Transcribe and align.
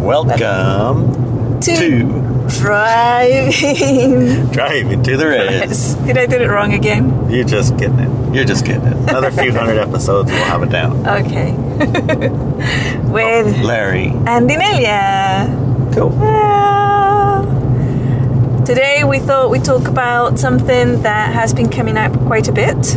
Welcome 0.00 1.60
To- 1.60 1.76
to 1.76 2.48
Driving. 2.58 4.50
Driving 4.50 5.02
to 5.04 5.16
the 5.16 5.26
Res. 5.68 5.94
Did 5.96 6.18
I 6.18 6.26
do 6.26 6.36
it 6.38 6.48
wrong 6.48 6.72
again? 6.72 7.30
You're 7.30 7.44
just 7.44 7.76
getting 7.76 7.98
it. 8.00 8.34
You're 8.34 8.44
just 8.44 8.64
getting 8.64 8.86
it. 8.86 8.96
Another 8.96 9.30
few 9.30 9.52
hundred 9.52 9.78
episodes, 9.78 10.30
we'll 10.32 10.42
have 10.44 10.62
it 10.62 10.70
down. 10.70 11.06
Okay. 11.06 11.52
With 13.10 13.56
oh, 13.58 13.62
Larry. 13.62 14.06
and 14.26 14.48
Nelia. 14.50 15.46
Cool. 15.94 16.10
Today 18.64 19.04
we 19.04 19.18
thought 19.20 19.50
we'd 19.50 19.64
talk 19.64 19.86
about 19.86 20.38
something 20.38 21.02
that 21.02 21.32
has 21.34 21.52
been 21.54 21.68
coming 21.68 21.96
up 21.96 22.12
quite 22.26 22.48
a 22.48 22.52
bit. 22.52 22.94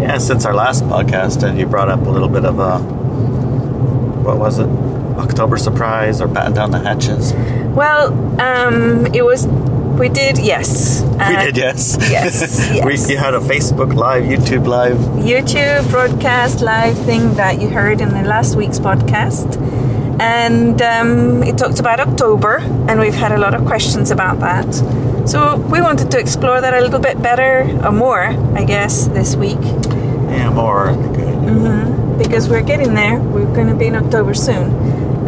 Yeah, 0.00 0.18
since 0.18 0.44
our 0.44 0.54
last 0.54 0.82
podcast, 0.84 1.42
and 1.42 1.58
you 1.58 1.66
brought 1.66 1.88
up 1.88 2.06
a 2.06 2.10
little 2.10 2.28
bit 2.28 2.44
of 2.44 2.58
a 2.58 2.78
what 2.80 4.36
was 4.38 4.58
it? 4.58 4.68
October 5.20 5.56
surprise 5.58 6.20
or 6.20 6.28
batten 6.28 6.54
down 6.54 6.70
the 6.70 6.78
hatches. 6.80 7.32
Well, 7.74 8.12
um, 8.40 9.06
it 9.14 9.24
was. 9.24 9.46
We 10.00 10.08
did, 10.08 10.38
yes. 10.38 11.02
we 11.02 11.08
Uh, 11.36 11.44
did, 11.44 11.56
yes. 11.58 11.98
yes, 12.00 12.58
we 12.86 12.96
you 13.12 13.18
had 13.18 13.34
a 13.34 13.38
Facebook 13.40 13.94
Live, 13.94 14.24
YouTube 14.24 14.66
Live. 14.66 14.96
YouTube 14.96 15.90
broadcast 15.90 16.62
live 16.62 16.96
thing 17.04 17.34
that 17.34 17.60
you 17.60 17.68
heard 17.68 18.00
in 18.00 18.08
the 18.08 18.22
last 18.22 18.56
week's 18.56 18.78
podcast. 18.78 19.58
And 20.18 20.80
um, 20.80 21.42
it 21.42 21.58
talked 21.58 21.80
about 21.80 22.00
October, 22.00 22.58
and 22.88 22.98
we've 22.98 23.14
had 23.14 23.32
a 23.32 23.38
lot 23.38 23.52
of 23.54 23.66
questions 23.66 24.10
about 24.10 24.40
that. 24.40 24.72
So 25.28 25.56
we 25.56 25.82
wanted 25.82 26.10
to 26.12 26.18
explore 26.18 26.60
that 26.62 26.72
a 26.72 26.80
little 26.80 27.00
bit 27.00 27.20
better, 27.22 27.68
or 27.84 27.92
more, 27.92 28.24
I 28.56 28.64
guess, 28.64 29.06
this 29.08 29.36
week, 29.36 29.60
Yeah, 29.62 30.48
more. 30.50 30.92
Good. 30.94 32.18
because 32.18 32.48
we're 32.48 32.62
getting 32.62 32.94
there. 32.94 33.18
We're 33.18 33.52
going 33.54 33.68
to 33.68 33.74
be 33.74 33.86
in 33.86 33.96
October 33.96 34.32
soon. 34.34 34.66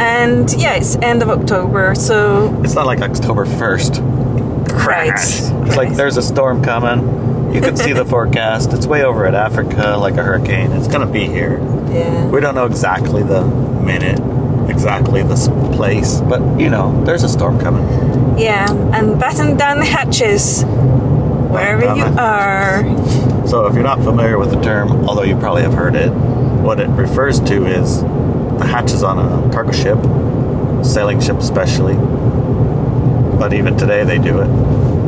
And 0.01 0.52
yeah, 0.55 0.74
it's 0.74 0.96
end 0.96 1.23
of 1.23 1.28
October, 1.30 1.95
so 1.95 2.60
It's 2.64 2.74
not 2.74 2.87
like 2.87 3.00
October 3.00 3.45
first. 3.45 4.00
right. 4.03 5.12
It's 5.14 5.77
like 5.77 5.94
there's 5.94 6.17
a 6.17 6.22
storm 6.22 6.62
coming. 6.62 7.55
You 7.55 7.61
can 7.61 7.77
see 7.77 7.92
the 7.92 8.05
forecast. 8.14 8.72
It's 8.72 8.86
way 8.86 9.05
over 9.05 9.27
at 9.27 9.34
Africa, 9.34 9.97
like 9.98 10.14
a 10.14 10.22
hurricane. 10.22 10.72
It's 10.72 10.89
gonna 10.89 11.06
be 11.11 11.27
here. 11.27 11.58
Yeah. 11.91 12.27
We 12.28 12.41
don't 12.41 12.55
know 12.55 12.64
exactly 12.67 13.22
the 13.22 13.44
minute, 13.44 14.19
exactly 14.70 15.22
the 15.22 15.36
place, 15.75 16.20
but 16.22 16.41
you 16.58 16.70
know, 16.70 17.05
there's 17.05 17.22
a 17.22 17.28
storm 17.28 17.61
coming. 17.61 18.39
Yeah, 18.39 18.67
and 18.95 19.20
batten 19.20 19.58
down 19.58 19.78
the 19.78 19.84
hatches 19.84 20.62
wherever 20.64 21.95
you 21.95 22.05
are. 22.19 22.83
So 23.47 23.67
if 23.67 23.74
you're 23.74 23.83
not 23.83 24.02
familiar 24.02 24.39
with 24.39 24.50
the 24.50 24.61
term, 24.62 25.06
although 25.06 25.22
you 25.24 25.36
probably 25.36 25.62
have 25.62 25.74
heard 25.74 25.95
it, 25.95 26.08
what 26.11 26.80
it 26.80 26.89
refers 26.89 27.39
to 27.41 27.67
is 27.67 28.00
the 28.00 28.42
hatches 28.73 29.03
on 29.03 29.19
a 29.19 29.53
cargo 29.53 29.70
ship, 29.70 29.98
sailing 30.83 31.20
ship 31.20 31.37
especially. 31.37 31.95
But 33.39 33.53
even 33.53 33.77
today 33.77 34.03
they 34.03 34.17
do 34.17 34.41
it. 34.41 34.48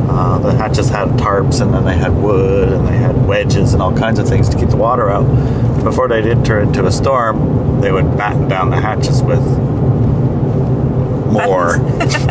Uh, 0.07 0.37
the 0.37 0.53
hatches 0.53 0.87
had 0.87 1.09
tarps 1.17 1.61
and 1.61 1.73
then 1.73 1.83
they 1.83 1.97
had 1.97 2.13
wood 2.13 2.71
and 2.71 2.87
they 2.87 2.95
had 2.95 3.25
wedges 3.25 3.73
and 3.73 3.81
all 3.81 3.91
kinds 3.97 4.19
of 4.19 4.29
things 4.29 4.47
to 4.49 4.57
keep 4.57 4.69
the 4.69 4.77
water 4.77 5.09
out. 5.09 5.25
Before 5.83 6.07
they 6.07 6.21
did 6.21 6.45
turn 6.45 6.67
into 6.67 6.85
a 6.85 6.91
storm, 6.91 7.81
they 7.81 7.91
would 7.91 8.15
batten 8.15 8.47
down 8.47 8.69
the 8.69 8.79
hatches 8.79 9.23
with 9.23 9.41
more 11.31 11.79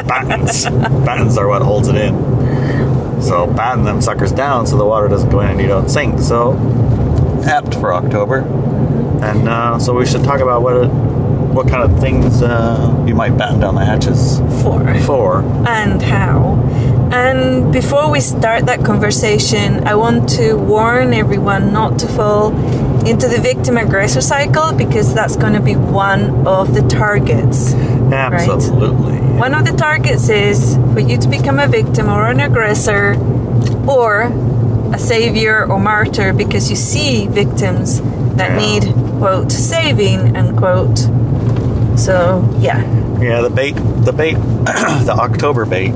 battens. 0.04 0.64
battens 1.04 1.36
are 1.36 1.48
what 1.48 1.62
holds 1.62 1.88
it 1.88 1.96
in. 1.96 2.14
So 3.20 3.48
batten 3.48 3.84
them 3.84 4.00
suckers 4.00 4.30
down 4.30 4.68
so 4.68 4.76
the 4.76 4.84
water 4.84 5.08
doesn't 5.08 5.30
go 5.30 5.40
in 5.40 5.48
and 5.48 5.60
you 5.60 5.66
don't 5.66 5.88
sink. 5.88 6.20
So 6.20 6.52
apt 7.44 7.74
for 7.74 7.92
October. 7.92 8.38
And 9.22 9.48
uh, 9.48 9.78
so 9.80 9.94
we 9.94 10.06
should 10.06 10.22
talk 10.22 10.40
about 10.40 10.62
what 10.62 10.76
it, 10.76 10.90
what 11.54 11.68
kind 11.68 11.82
of 11.90 12.00
things 12.00 12.42
uh, 12.42 13.04
you 13.06 13.14
might 13.14 13.36
batten 13.38 13.60
down 13.60 13.74
the 13.76 13.84
hatches 13.84 14.38
For. 14.62 14.82
for. 15.06 15.42
and 15.68 16.02
how. 16.02 16.60
And 17.12 17.72
before 17.72 18.10
we 18.10 18.20
start 18.20 18.66
that 18.66 18.84
conversation, 18.84 19.86
I 19.86 19.94
want 19.94 20.28
to 20.30 20.54
warn 20.54 21.14
everyone 21.14 21.72
not 21.72 21.98
to 22.00 22.08
fall 22.08 22.52
into 23.06 23.28
the 23.28 23.38
victim 23.40 23.76
aggressor 23.76 24.20
cycle 24.20 24.72
because 24.72 25.14
that's 25.14 25.36
going 25.36 25.52
to 25.52 25.60
be 25.60 25.76
one 25.76 26.46
of 26.46 26.74
the 26.74 26.82
targets. 26.88 27.72
Absolutely. 28.12 29.12
One 29.38 29.54
of 29.54 29.64
the 29.64 29.72
targets 29.72 30.28
is 30.28 30.76
for 30.92 31.00
you 31.00 31.18
to 31.18 31.28
become 31.28 31.58
a 31.60 31.68
victim 31.68 32.08
or 32.08 32.26
an 32.30 32.40
aggressor 32.40 33.14
or 33.88 34.22
a 34.92 34.98
savior 34.98 35.66
or 35.70 35.78
martyr 35.78 36.32
because 36.32 36.70
you 36.70 36.76
see 36.76 37.26
victims 37.28 38.00
that 38.36 38.50
Yeah. 38.60 38.80
need, 38.80 38.94
quote, 39.18 39.52
saving, 39.52 40.36
unquote. 40.36 41.08
So, 41.96 42.42
yeah, 42.58 42.80
Yeah, 43.20 43.40
the 43.40 43.50
bait, 43.50 43.72
the 44.04 44.12
bait, 44.12 44.34
the 45.04 45.14
October 45.18 45.64
bait 45.64 45.92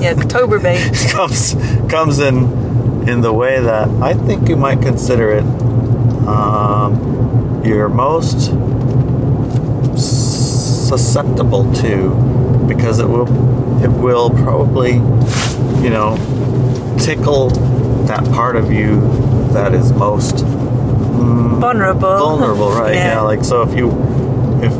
yeah, 0.00 0.12
October 0.16 0.58
bait. 0.58 0.92
comes 1.10 1.54
comes 1.88 2.18
in 2.18 3.08
in 3.08 3.20
the 3.22 3.32
way 3.32 3.60
that 3.60 3.88
I 4.02 4.14
think 4.14 4.48
you 4.48 4.56
might 4.56 4.82
consider 4.82 5.32
it 5.32 5.44
um, 6.26 7.62
your 7.64 7.88
most 7.88 8.50
susceptible 9.96 11.72
to 11.74 12.10
because 12.68 12.98
it 12.98 13.08
will 13.08 13.26
it 13.82 13.88
will 13.90 14.30
probably 14.30 14.94
you 15.82 15.90
know 15.90 16.16
tickle 17.00 17.50
that 18.06 18.24
part 18.32 18.56
of 18.56 18.70
you 18.72 19.00
that 19.52 19.72
is 19.74 19.92
most 19.92 20.44
vulnerable. 20.44 22.18
vulnerable, 22.18 22.70
right? 22.70 22.94
Yeah. 23.06 23.20
like 23.20 23.44
so 23.44 23.62
if 23.62 23.76
you 23.76 23.90
if 24.62 24.72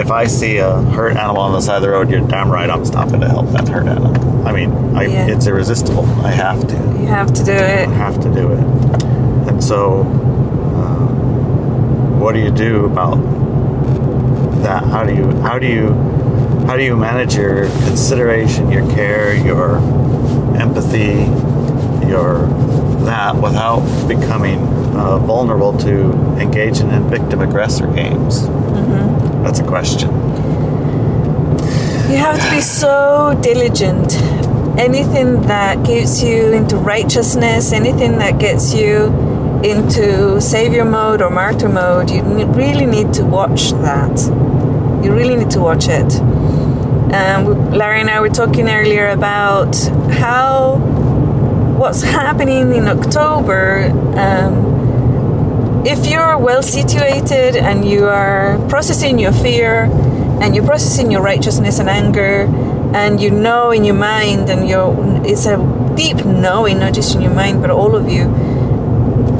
if 0.00 0.10
I 0.10 0.26
see 0.26 0.56
a 0.58 0.80
hurt 0.80 1.16
animal 1.16 1.42
on 1.42 1.52
the 1.52 1.60
side 1.60 1.76
of 1.76 1.82
the 1.82 1.90
road, 1.90 2.10
you're 2.10 2.26
damn 2.26 2.50
right 2.50 2.68
I'm 2.70 2.84
stopping 2.84 3.20
to 3.20 3.28
help 3.28 3.50
that 3.50 3.68
hurt 3.68 3.86
animal. 3.86 4.46
I 4.46 4.52
mean, 4.52 4.96
I, 4.96 5.04
Yeah. 5.04 5.26
it's 5.28 5.46
irresistible. 5.46 6.04
I 6.24 6.30
have 6.30 6.66
to. 6.66 6.74
you 6.74 7.06
have 7.06 7.32
to 7.34 7.44
do 7.44 7.52
I 7.52 7.56
it. 7.82 7.88
have 7.90 8.20
to 8.22 8.32
do 8.32 8.50
it. 8.52 8.64
And 9.48 9.62
so, 9.62 10.00
uh, 10.00 11.06
what 12.18 12.32
do 12.32 12.40
you 12.40 12.50
do 12.50 12.86
about 12.86 13.16
that? 14.62 14.84
How 14.84 15.04
do 15.04 15.14
you 15.14 15.30
how 15.42 15.58
do 15.58 15.66
you 15.66 15.92
how 16.66 16.76
do 16.76 16.82
you 16.84 16.96
manage 16.96 17.34
your 17.36 17.64
consideration, 17.88 18.70
your 18.70 18.88
care, 18.92 19.34
your 19.34 19.76
empathy, 20.56 21.24
your 22.08 22.46
that 23.04 23.34
without 23.36 23.80
becoming 24.08 24.60
uh, 24.94 25.18
vulnerable 25.18 25.76
to 25.78 26.12
engaging 26.38 26.90
in 26.90 27.08
victim 27.10 27.40
aggressor 27.40 27.86
games? 27.88 28.46
That's 29.42 29.60
a 29.60 29.64
question. 29.64 30.10
You 32.10 32.16
have 32.16 32.40
to 32.42 32.50
be 32.50 32.60
so 32.60 33.38
diligent. 33.42 34.14
Anything 34.78 35.42
that 35.42 35.84
gets 35.84 36.22
you 36.22 36.52
into 36.52 36.76
righteousness, 36.76 37.72
anything 37.72 38.18
that 38.18 38.38
gets 38.38 38.74
you 38.74 39.06
into 39.62 40.40
savior 40.40 40.84
mode 40.84 41.20
or 41.22 41.30
martyr 41.30 41.68
mode, 41.68 42.10
you 42.10 42.22
really 42.46 42.86
need 42.86 43.12
to 43.14 43.24
watch 43.24 43.72
that. 43.72 44.18
You 45.04 45.14
really 45.14 45.36
need 45.36 45.50
to 45.50 45.60
watch 45.60 45.86
it. 45.88 46.20
Um, 47.12 47.70
Larry 47.72 48.00
and 48.00 48.10
I 48.10 48.20
were 48.20 48.28
talking 48.28 48.68
earlier 48.68 49.08
about 49.08 49.74
how 50.10 50.76
what's 51.78 52.02
happening 52.02 52.74
in 52.74 52.88
October. 52.88 53.90
Um, 54.16 54.69
if 55.84 56.06
you're 56.06 56.36
well 56.38 56.62
situated 56.62 57.56
and 57.56 57.88
you 57.88 58.06
are 58.06 58.58
processing 58.68 59.18
your 59.18 59.32
fear 59.32 59.84
and 60.40 60.54
you're 60.54 60.66
processing 60.66 61.10
your 61.10 61.22
righteousness 61.22 61.78
and 61.78 61.88
anger 61.88 62.48
and 62.94 63.20
you 63.20 63.30
know 63.30 63.70
in 63.70 63.84
your 63.84 63.94
mind 63.94 64.50
and 64.50 64.68
you're 64.68 64.94
it's 65.24 65.46
a 65.46 65.56
deep 65.96 66.24
knowing 66.24 66.78
not 66.78 66.92
just 66.92 67.14
in 67.14 67.22
your 67.22 67.32
mind 67.32 67.60
but 67.60 67.70
all 67.70 67.94
of 67.96 68.10
you 68.10 68.24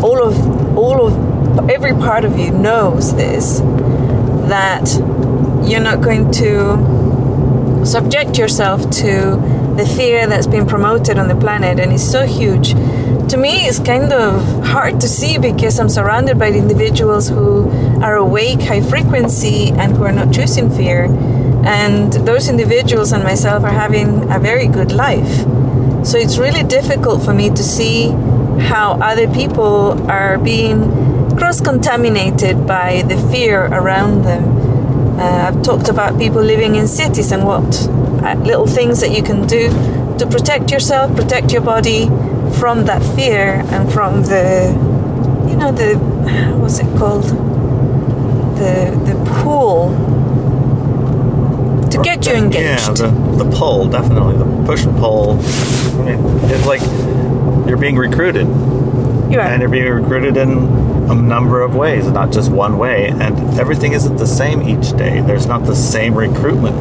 all 0.02 0.22
of 0.22 0.78
all 0.78 1.06
of 1.06 1.70
every 1.70 1.92
part 1.92 2.24
of 2.24 2.38
you 2.38 2.50
knows 2.50 3.14
this 3.16 3.60
that 4.48 4.88
you're 5.68 5.80
not 5.80 6.00
going 6.00 6.30
to 6.32 7.84
subject 7.84 8.38
yourself 8.38 8.82
to 8.90 9.36
the 9.76 9.86
fear 9.96 10.26
that's 10.26 10.46
been 10.46 10.66
promoted 10.66 11.18
on 11.18 11.28
the 11.28 11.36
planet. 11.36 11.78
And 11.78 11.92
it's 11.92 12.08
so 12.08 12.26
huge 12.26 12.74
to 13.30 13.36
me 13.36 13.66
it's 13.68 13.78
kind 13.78 14.12
of 14.12 14.64
hard 14.64 15.00
to 15.00 15.08
see 15.08 15.38
because 15.38 15.78
i'm 15.78 15.88
surrounded 15.88 16.36
by 16.36 16.48
individuals 16.48 17.28
who 17.28 17.70
are 18.02 18.16
awake 18.16 18.60
high 18.62 18.80
frequency 18.80 19.70
and 19.70 19.96
who 19.96 20.04
are 20.04 20.12
not 20.12 20.32
choosing 20.32 20.70
fear. 20.70 21.04
And 21.64 22.12
those 22.12 22.48
individuals 22.48 23.12
and 23.12 23.22
myself 23.22 23.62
are 23.62 23.72
having 23.72 24.30
a 24.32 24.38
very 24.38 24.66
good 24.66 24.92
life. 24.92 25.44
So 26.06 26.16
it's 26.16 26.38
really 26.38 26.62
difficult 26.62 27.22
for 27.22 27.34
me 27.34 27.50
to 27.50 27.62
see 27.62 28.08
how 28.72 28.98
other 29.02 29.28
people 29.32 30.10
are 30.10 30.38
being 30.38 31.36
cross 31.36 31.60
contaminated 31.60 32.66
by 32.66 33.02
the 33.06 33.16
fear 33.30 33.66
around 33.66 34.24
them. 34.24 35.20
Uh, 35.20 35.48
I've 35.48 35.62
talked 35.62 35.88
about 35.90 36.18
people 36.18 36.42
living 36.42 36.74
in 36.74 36.88
cities 36.88 37.30
and 37.32 37.46
what 37.46 37.86
uh, 38.24 38.34
little 38.36 38.66
things 38.66 39.00
that 39.02 39.10
you 39.10 39.22
can 39.22 39.46
do 39.46 39.68
to 40.18 40.26
protect 40.26 40.70
yourself, 40.70 41.14
protect 41.14 41.52
your 41.52 41.62
body 41.62 42.08
from 42.58 42.84
that 42.86 43.02
fear 43.14 43.62
and 43.70 43.92
from 43.92 44.22
the, 44.22 44.72
you 45.48 45.56
know, 45.56 45.72
the 45.72 45.96
what's 46.58 46.78
it 46.78 46.86
called? 46.98 47.24
The 48.58 48.90
the 49.06 49.14
pull 49.42 49.90
to 51.90 51.98
get 52.02 52.26
you 52.26 52.34
engaged. 52.34 53.00
Yeah, 53.00 53.10
the, 53.10 53.44
the 53.44 53.50
pull, 53.56 53.88
definitely. 53.88 54.36
The 54.38 54.64
push 54.66 54.84
and 54.84 54.96
pull. 54.98 55.38
I 55.40 56.04
mean, 56.04 56.20
it's 56.50 56.66
like 56.66 56.80
you're 57.68 57.78
being 57.78 57.96
recruited. 57.96 58.46
you 58.46 59.38
are. 59.38 59.46
And 59.46 59.60
you're 59.60 59.70
being 59.70 59.88
recruited 59.90 60.36
in 60.36 60.50
a 61.10 61.14
number 61.14 61.60
of 61.62 61.74
ways, 61.74 62.06
not 62.10 62.30
just 62.32 62.50
one 62.52 62.78
way. 62.78 63.08
And 63.08 63.58
everything 63.58 63.92
isn't 63.92 64.16
the 64.16 64.26
same 64.26 64.62
each 64.62 64.96
day. 64.96 65.20
There's 65.20 65.46
not 65.46 65.64
the 65.64 65.74
same 65.74 66.14
recruitment 66.14 66.76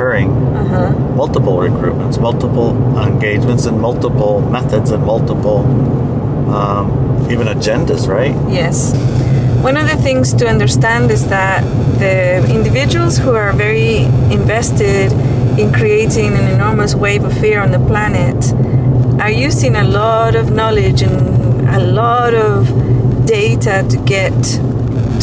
occurring. 0.00 0.30
uh-huh. 0.30 0.92
Multiple 1.14 1.56
recruitments, 1.56 2.18
multiple 2.20 2.70
engagements, 2.98 3.66
and 3.66 3.78
multiple 3.80 4.40
methods, 4.40 4.90
and 4.90 5.04
multiple 5.04 5.58
um, 6.54 7.28
even 7.30 7.46
agendas, 7.46 8.08
right? 8.08 8.34
Yes. 8.50 8.94
One 9.62 9.76
of 9.76 9.86
the 9.88 9.96
things 9.96 10.32
to 10.34 10.48
understand 10.48 11.10
is 11.10 11.28
that 11.28 11.62
the 11.98 12.42
individuals 12.54 13.18
who 13.18 13.34
are 13.34 13.52
very 13.52 14.04
invested 14.32 15.12
in 15.58 15.70
creating 15.72 16.32
an 16.32 16.48
enormous 16.48 16.94
wave 16.94 17.24
of 17.24 17.38
fear 17.38 17.60
on 17.60 17.70
the 17.70 17.78
planet 17.78 18.52
are 19.20 19.30
using 19.30 19.76
a 19.76 19.84
lot 19.84 20.34
of 20.34 20.50
knowledge 20.50 21.02
and 21.02 21.68
a 21.68 21.80
lot 21.80 22.32
of 22.32 22.68
data 23.26 23.84
to 23.90 23.98
get 23.98 24.32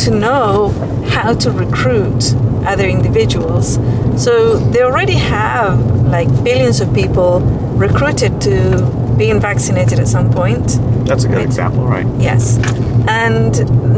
to 0.04 0.12
know 0.12 0.70
how 1.10 1.34
to 1.34 1.50
recruit 1.50 2.36
other 2.68 2.86
individuals. 2.86 3.80
So 4.18 4.58
they 4.58 4.82
already 4.82 5.14
have 5.16 5.80
like 6.08 6.28
billions 6.44 6.82
of 6.82 6.94
people 6.94 7.40
recruited 7.78 8.42
to 8.42 8.54
being 9.18 9.40
vaccinated 9.40 10.00
at 10.00 10.08
some 10.08 10.30
point. 10.32 10.80
That's 11.06 11.24
a 11.24 11.28
good 11.28 11.38
Right. 11.38 11.46
example, 11.46 11.86
right? 11.88 12.06
Yes. 12.20 12.60
And 13.08 13.52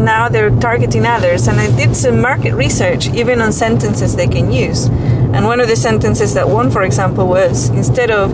now 0.06 0.30
they're 0.30 0.52
targeting 0.52 1.06
others. 1.06 1.48
And 1.48 1.60
I 1.60 1.68
did 1.72 1.96
some 1.96 2.22
market 2.22 2.54
research, 2.54 3.10
even 3.14 3.42
on 3.42 3.52
sentences 3.52 4.16
they 4.16 4.28
can 4.28 4.52
use. 4.52 4.90
And 5.34 5.46
one 5.46 5.60
of 5.60 5.68
the 5.68 5.76
sentences 5.76 6.34
that 6.34 6.50
won, 6.50 6.70
for 6.70 6.84
example, 6.84 7.28
was 7.28 7.70
instead 7.70 8.12
of 8.12 8.32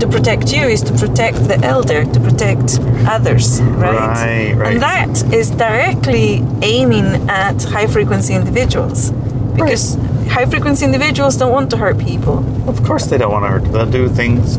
to 0.00 0.06
protect 0.08 0.52
you, 0.52 0.62
is 0.66 0.82
to 0.82 0.92
protect 0.92 1.36
the 1.48 1.58
elder, 1.64 2.04
to 2.04 2.20
protect 2.20 2.80
others, 3.08 3.60
right? 3.62 3.94
Right, 3.94 4.54
right. 4.56 4.72
And 4.72 4.82
that 4.82 5.10
is 5.32 5.50
directly 5.50 6.44
aiming 6.62 7.28
at 7.28 7.62
high 7.64 7.86
frequency 7.86 8.34
individuals. 8.34 9.12
Because 9.54 9.96
high 10.28 10.46
frequency 10.46 10.84
individuals 10.84 11.36
don't 11.36 11.52
want 11.52 11.70
to 11.70 11.76
hurt 11.76 11.98
people. 11.98 12.38
Of 12.68 12.82
course, 12.84 13.06
they 13.06 13.18
don't 13.18 13.32
want 13.32 13.44
to 13.44 13.48
hurt. 13.48 13.72
They'll 13.72 13.90
do 13.90 14.08
things, 14.08 14.58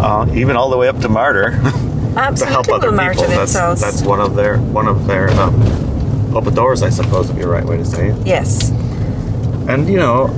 uh, 0.00 0.26
even 0.34 0.56
all 0.56 0.70
the 0.70 0.76
way 0.76 0.88
up 0.88 0.98
to 1.00 1.08
martyr, 1.08 1.50
to 2.36 2.46
help 2.46 2.68
other 2.68 2.90
people. 2.90 3.24
That's 3.24 3.52
themselves. 3.52 3.80
that's 3.80 4.02
one 4.02 4.20
of 4.20 4.34
their 4.34 4.58
one 4.58 4.88
of 4.88 5.06
their 5.06 5.30
um, 5.30 6.34
open 6.36 6.54
doors, 6.54 6.82
I 6.82 6.90
suppose, 6.90 7.28
would 7.28 7.36
be 7.36 7.42
the 7.42 7.48
right 7.48 7.64
way 7.64 7.78
to 7.78 7.84
say 7.84 8.08
it. 8.08 8.26
yes. 8.26 8.70
And 9.68 9.88
you 9.88 9.98
know, 9.98 10.30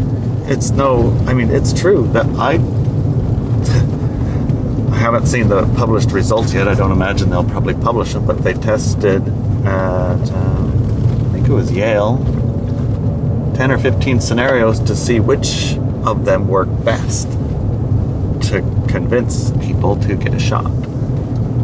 it's 0.46 0.70
no. 0.70 1.10
I 1.26 1.34
mean, 1.34 1.50
it's 1.50 1.72
true 1.72 2.06
that 2.12 2.26
I. 2.37 2.58
I 4.93 4.96
haven't 5.05 5.26
seen 5.26 5.48
the 5.48 5.62
published 5.76 6.12
results 6.12 6.52
yet. 6.52 6.69
I 6.69 6.75
don't 6.75 6.93
imagine 6.93 7.31
they'll 7.31 7.43
probably 7.43 7.75
publish 7.75 8.12
them, 8.12 8.25
but 8.26 8.44
they 8.44 8.52
tested 8.52 9.26
at, 9.66 10.31
um, 10.32 11.31
I 11.31 11.32
think 11.32 11.48
it 11.48 11.52
was 11.52 11.72
Yale, 11.72 12.19
10 13.62 13.70
or 13.70 13.79
15 13.79 14.20
scenarios 14.20 14.81
to 14.81 14.97
see 14.97 15.20
which 15.20 15.76
of 16.05 16.25
them 16.25 16.49
work 16.49 16.67
best 16.85 17.31
to 18.43 18.61
convince 18.88 19.53
people 19.59 19.94
to 19.94 20.17
get 20.17 20.35
a 20.35 20.38
shot. 20.41 20.67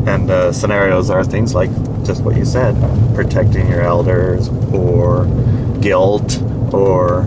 And 0.07 0.31
uh, 0.31 0.53
scenarios 0.53 1.11
are 1.11 1.25
things 1.25 1.57
like 1.57 1.71
just 2.05 2.23
what 2.23 2.37
you 2.37 2.45
said 2.45 2.77
protecting 3.17 3.69
your 3.69 3.81
elders, 3.81 4.49
or 4.73 5.25
guilt, 5.81 6.41
or 6.73 7.23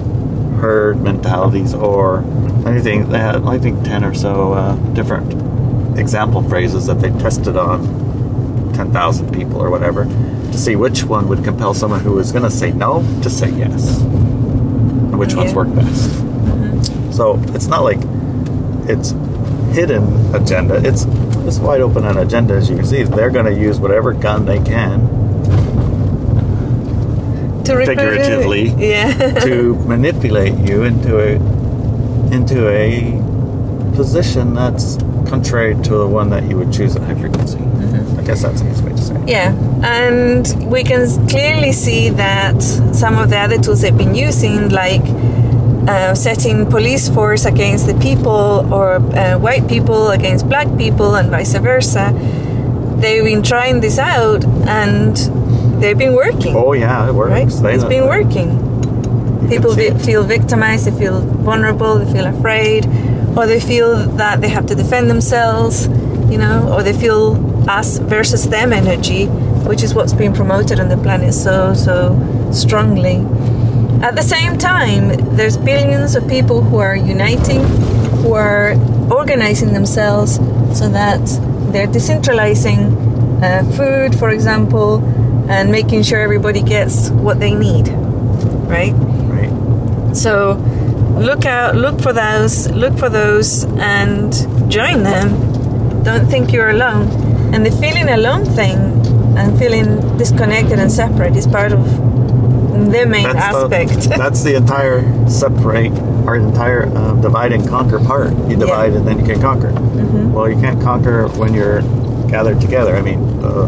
herd 0.61 1.01
mentalities, 1.01 1.73
or 1.73 2.19
anything. 2.65 3.09
They 3.09 3.19
had, 3.19 3.43
I 3.43 3.59
think, 3.59 3.83
10 3.83 4.05
or 4.05 4.13
so 4.13 4.53
uh, 4.53 4.75
different 4.93 5.99
example 5.99 6.43
phrases 6.43 6.85
that 6.85 7.01
they 7.01 7.09
tested 7.19 7.57
on 7.57 8.73
10,000 8.73 9.33
people 9.33 9.61
or 9.61 9.69
whatever 9.69 10.05
to 10.05 10.57
see 10.57 10.77
which 10.77 11.03
one 11.03 11.27
would 11.27 11.43
compel 11.43 11.73
someone 11.73 11.99
who 11.99 12.13
was 12.13 12.31
going 12.31 12.45
to 12.45 12.49
say 12.49 12.71
no 12.71 13.01
to 13.21 13.29
say 13.29 13.49
yes. 13.49 14.30
And 15.21 15.27
which 15.29 15.35
ones 15.35 15.53
work 15.53 15.73
best. 15.75 16.09
Mm-hmm. 16.09 17.11
So 17.11 17.39
it's 17.53 17.67
not 17.67 17.83
like 17.83 17.99
it's 18.89 19.11
hidden 19.75 20.35
agenda. 20.35 20.75
It's 20.75 21.05
it's 21.45 21.59
wide 21.59 21.81
open 21.81 22.05
an 22.05 22.17
agenda 22.17 22.55
as 22.55 22.69
you 22.69 22.75
can 22.75 22.85
see. 22.85 23.03
They're 23.03 23.29
going 23.29 23.45
to 23.45 23.53
use 23.53 23.79
whatever 23.79 24.13
gun 24.13 24.45
they 24.45 24.59
can 24.59 25.07
To 27.65 27.85
Figuratively. 27.85 28.69
Yeah. 28.77 29.39
to 29.43 29.75
manipulate 29.75 30.57
you 30.57 30.83
into 30.83 31.19
a 31.19 31.35
into 32.33 32.67
a 32.69 33.11
position 33.95 34.53
that's 34.53 34.97
contrary 35.35 35.73
to 35.87 35.93
the 36.03 36.07
one 36.19 36.29
that 36.29 36.43
you 36.49 36.55
would 36.59 36.71
choose 36.77 36.95
at 36.97 37.01
high 37.03 37.15
frequency. 37.23 37.57
I 38.19 38.23
guess 38.23 38.41
that's 38.43 38.61
an 38.61 38.67
easy 38.71 38.83
way 38.85 38.91
to 38.91 39.01
say 39.09 39.15
it. 39.15 39.29
Yeah, 39.35 39.49
and 39.83 40.43
we 40.73 40.83
can 40.83 41.01
clearly 41.27 41.71
see 41.71 42.09
that 42.09 42.61
some 43.03 43.15
of 43.17 43.29
the 43.31 43.37
other 43.45 43.57
tools 43.63 43.81
they've 43.81 43.97
been 44.05 44.13
using, 44.13 44.69
like 44.69 45.01
uh, 45.93 46.13
setting 46.13 46.57
police 46.69 47.09
force 47.09 47.45
against 47.45 47.87
the 47.87 47.95
people 48.07 48.71
or 48.77 48.87
uh, 48.97 49.37
white 49.39 49.65
people 49.67 50.09
against 50.11 50.47
black 50.47 50.67
people 50.77 51.15
and 51.15 51.29
vice 51.31 51.55
versa, 51.57 52.05
they've 53.01 53.23
been 53.23 53.41
trying 53.41 53.79
this 53.81 53.97
out 53.97 54.43
and 54.67 55.15
they've 55.81 55.97
been 55.97 56.13
working. 56.13 56.53
Oh 56.55 56.73
yeah, 56.73 57.07
it 57.09 57.13
works. 57.13 57.31
right? 57.31 57.49
They- 57.63 57.75
It's 57.75 57.83
been 57.95 58.07
working. 58.07 58.49
People 59.49 59.73
vi- 59.73 59.97
feel 60.07 60.23
victimized, 60.23 60.85
they 60.85 60.91
feel 61.03 61.19
vulnerable, 61.47 61.93
they 61.99 62.09
feel 62.13 62.27
afraid, 62.27 62.83
or 63.35 63.47
they 63.47 63.59
feel 63.59 63.95
that 64.17 64.41
they 64.41 64.49
have 64.49 64.65
to 64.67 64.75
defend 64.75 65.09
themselves, 65.09 65.87
you 66.29 66.37
know, 66.37 66.71
or 66.73 66.83
they 66.83 66.93
feel 66.93 67.69
us 67.69 67.97
versus 67.97 68.49
them 68.49 68.73
energy, 68.73 69.25
which 69.67 69.83
is 69.83 69.93
what's 69.93 70.13
being 70.13 70.33
promoted 70.33 70.79
on 70.79 70.89
the 70.89 70.97
planet 70.97 71.33
so, 71.33 71.73
so 71.73 72.17
strongly. 72.51 73.17
At 74.03 74.15
the 74.15 74.23
same 74.23 74.57
time, 74.57 75.35
there's 75.35 75.57
billions 75.57 76.15
of 76.15 76.27
people 76.27 76.61
who 76.61 76.77
are 76.77 76.95
uniting, 76.95 77.61
who 78.21 78.33
are 78.33 78.73
organizing 79.11 79.73
themselves 79.73 80.35
so 80.77 80.89
that 80.89 81.21
they're 81.71 81.87
decentralizing 81.87 83.41
uh, 83.43 83.63
food, 83.77 84.17
for 84.17 84.29
example, 84.29 84.97
and 85.49 85.71
making 85.71 86.03
sure 86.03 86.19
everybody 86.19 86.61
gets 86.61 87.09
what 87.09 87.39
they 87.39 87.53
need, 87.53 87.87
right? 88.67 88.93
Right. 88.93 90.15
So 90.15 90.55
look 91.21 91.45
out, 91.45 91.75
look 91.75 92.01
for 92.01 92.13
those, 92.13 92.69
look 92.71 92.97
for 92.97 93.09
those, 93.09 93.63
and 93.77 94.33
join 94.71 95.03
them. 95.03 96.03
Don't 96.03 96.27
think 96.27 96.51
you're 96.51 96.69
alone. 96.69 97.07
And 97.53 97.65
the 97.65 97.71
feeling 97.71 98.09
alone 98.09 98.45
thing 98.45 98.77
and 99.37 99.57
feeling 99.57 100.17
disconnected 100.17 100.79
and 100.79 100.91
separate 100.91 101.35
is 101.35 101.47
part 101.47 101.71
of 101.71 101.83
the 102.91 103.05
main 103.05 103.25
aspect. 103.25 104.09
The, 104.09 104.09
that's 104.17 104.43
the 104.43 104.55
entire 104.55 105.01
separate, 105.29 105.91
our 106.27 106.35
entire 106.35 106.85
uh, 106.95 107.13
divide 107.21 107.51
and 107.53 107.67
conquer 107.67 107.99
part. 107.99 108.31
You 108.49 108.55
divide 108.55 108.93
and 108.93 109.07
then 109.07 109.19
you 109.19 109.25
can 109.25 109.41
conquer. 109.41 109.71
Mm-hmm. 109.71 110.33
Well, 110.33 110.49
you 110.49 110.59
can't 110.59 110.81
conquer 110.81 111.27
when 111.27 111.53
you're 111.53 111.81
gathered 112.29 112.61
together. 112.61 112.95
I 112.95 113.01
mean, 113.01 113.41
the 113.41 113.65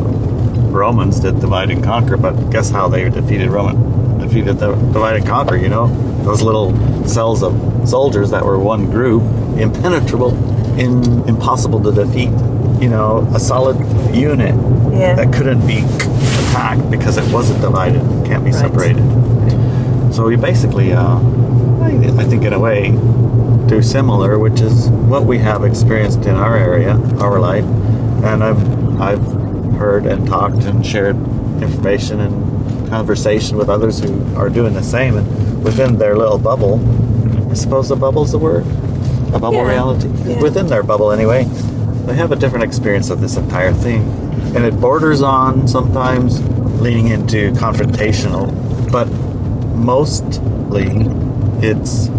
Romans 0.71 1.19
did 1.19 1.39
divide 1.39 1.69
and 1.69 1.83
conquer, 1.83 2.17
but 2.17 2.49
guess 2.49 2.69
how 2.71 2.87
they 2.87 3.09
defeated 3.09 3.49
Roman? 3.49 4.19
Defeated 4.19 4.57
the 4.57 4.73
divide 4.73 5.17
and 5.17 5.25
conquer. 5.27 5.55
You 5.55 5.69
know, 5.69 5.87
those 6.23 6.41
little 6.41 6.73
cells 7.07 7.43
of 7.43 7.53
soldiers 7.87 8.29
that 8.31 8.43
were 8.45 8.57
one 8.59 8.89
group, 8.89 9.21
impenetrable, 9.57 10.31
in, 10.79 11.27
impossible 11.27 11.81
to 11.83 11.91
defeat. 11.91 12.31
You 12.81 12.89
know, 12.89 13.27
a 13.33 13.39
solid 13.39 13.77
unit 14.15 14.55
Yeah. 14.91 15.15
that 15.15 15.31
couldn't 15.33 15.65
be 15.65 15.79
attacked 16.49 16.89
because 16.91 17.17
it 17.17 17.31
wasn't 17.33 17.61
divided, 17.61 18.01
can't 18.25 18.43
be 18.43 18.51
Right. 18.51 18.59
separated. 18.59 19.03
So 20.11 20.25
we 20.25 20.35
basically, 20.35 20.93
uh, 20.93 21.17
I 21.81 22.11
I 22.17 22.23
think, 22.25 22.43
in 22.43 22.53
a 22.53 22.59
way, 22.59 22.93
do 23.67 23.81
similar, 23.81 24.37
which 24.37 24.61
is 24.61 24.89
what 24.89 25.25
we 25.25 25.37
have 25.39 25.63
experienced 25.63 26.25
in 26.25 26.35
our 26.35 26.55
area, 26.55 26.99
our 27.19 27.39
life, 27.39 27.65
and 28.23 28.43
I've 28.43 28.61
I've 29.01 29.25
heard 29.77 30.05
and 30.05 30.27
talked 30.27 30.63
and 30.65 30.85
shared 30.85 31.15
information 31.61 32.19
and 32.19 32.89
conversation 32.89 33.57
with 33.57 33.69
others 33.69 33.99
who 33.99 34.13
are 34.37 34.49
doing 34.49 34.73
the 34.75 34.83
same, 34.83 35.17
and 35.17 35.25
within 35.63 35.97
their 35.97 36.15
little 36.15 36.37
bubble, 36.37 36.79
I 37.49 37.53
suppose 37.53 37.89
the 37.89 37.95
bubble's 37.95 38.31
the 38.31 38.37
word, 38.39 38.65
a 39.33 39.39
bubble 39.39 39.59
Yeah. 39.59 39.69
reality. 39.69 40.09
Yeah. 40.25 40.41
Within 40.41 40.67
their 40.67 40.83
bubble, 40.83 41.11
anyway, 41.11 41.47
they 42.05 42.15
have 42.15 42.31
a 42.31 42.35
different 42.35 42.65
experience 42.65 43.09
of 43.09 43.21
this 43.21 43.37
entire 43.37 43.73
thing, 43.73 44.01
and 44.55 44.65
it 44.65 44.79
borders 44.79 45.21
on 45.21 45.67
sometimes 45.67 46.41
leaning 46.81 47.07
into 47.07 47.51
confrontational, 47.53 48.51
but 48.91 49.07
mostly 49.75 51.07
it's 51.61 52.09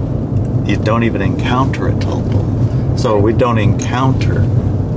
you 0.66 0.76
don't 0.76 1.02
even 1.02 1.20
encounter 1.20 1.88
it 1.88 2.00
total. 2.00 2.42
So 2.96 3.18
we 3.18 3.32
don't 3.34 3.58
encounter 3.58 4.40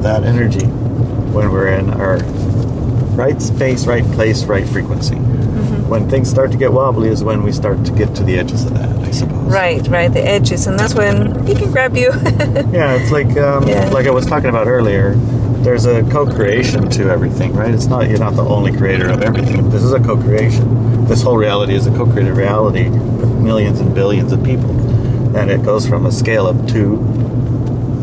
that 0.02 0.24
energy 0.24 0.66
when 0.66 1.52
we're 1.52 1.68
in 1.68 1.90
our 1.90 2.20
right 3.18 3.42
space, 3.42 3.86
right 3.86 4.06
place, 4.14 4.46
right 4.46 4.66
frequency. 4.68 5.18
When 5.88 6.10
things 6.10 6.30
start 6.30 6.52
to 6.52 6.58
get 6.58 6.72
wobbly 6.74 7.08
is 7.10 7.24
when 7.24 7.44
we 7.44 7.52
start 7.52 7.86
to 7.86 7.92
get 7.94 8.14
to 8.16 8.24
the 8.24 8.38
edges 8.38 8.66
of 8.66 8.74
that, 8.74 8.90
I 9.00 9.12
suppose. 9.12 9.38
Right, 9.52 9.88
right, 9.88 10.12
the 10.12 10.22
edges, 10.26 10.68
and 10.68 10.78
that's 10.78 10.94
when 10.94 11.46
he 11.48 11.56
can 11.56 11.72
grab 11.72 11.96
you. 11.96 12.12
Yeah, 12.74 12.96
it's 13.00 13.12
like 13.12 13.38
um, 13.38 13.68
Yeah. 13.68 13.90
like 13.90 14.06
I 14.06 14.12
was 14.12 14.26
talking 14.26 14.50
about 14.50 14.68
earlier. 14.68 15.14
There's 15.64 15.86
a 15.86 16.04
co-creation 16.12 16.90
to 16.92 17.10
everything, 17.10 17.54
right? 17.54 17.74
It's 17.74 17.88
not 17.88 18.10
you're 18.10 18.20
not 18.20 18.36
the 18.36 18.44
only 18.44 18.76
creator 18.76 19.10
of 19.10 19.22
everything. 19.22 19.70
This 19.70 19.84
is 19.84 19.94
a 19.94 20.00
co-creation. 20.00 21.06
This 21.06 21.22
whole 21.22 21.38
reality 21.38 21.74
is 21.74 21.88
a 21.88 21.92
co-created 21.92 22.36
reality 22.36 22.90
with 22.90 23.32
millions 23.40 23.80
and 23.80 23.96
billions 23.96 24.32
of 24.34 24.44
people, 24.44 24.72
and 25.38 25.50
it 25.50 25.64
goes 25.64 25.88
from 25.88 26.06
a 26.06 26.12
scale 26.12 26.46
of 26.48 26.68
two, 26.68 26.96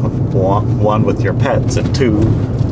of 0.04 0.34
one, 0.34 0.78
one 0.80 1.04
with 1.04 1.22
your 1.22 1.34
pets, 1.34 1.76
and 1.76 1.94
two, 1.94 2.16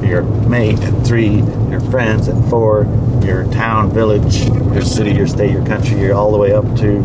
your 0.04 0.22
mate, 0.22 0.78
and 0.80 1.06
three, 1.06 1.36
your 1.70 1.80
friends, 1.80 2.28
and 2.28 2.48
four, 2.48 2.84
your 3.24 3.44
town, 3.52 3.90
village, 3.92 4.44
your 4.46 4.82
city, 4.82 5.12
your 5.12 5.26
state, 5.26 5.50
your 5.50 5.64
country, 5.66 6.00
you're 6.00 6.14
all 6.14 6.32
the 6.32 6.38
way 6.38 6.52
up 6.52 6.64
to 6.76 7.00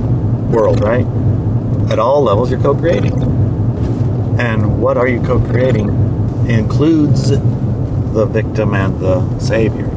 world, 0.51 0.82
right? 0.82 1.06
At 1.92 2.00
all 2.00 2.24
levels, 2.24 2.51
you're 2.51 2.60
co-creating. 2.60 3.13
And 4.39 4.82
what 4.82 4.98
are 4.98 5.08
you 5.08 5.22
co 5.22 5.39
creating 5.39 5.89
includes 6.48 7.30
the 8.18 8.25
victim 8.25 8.74
and 8.74 9.00
the 9.00 9.39
savior. 9.39 9.88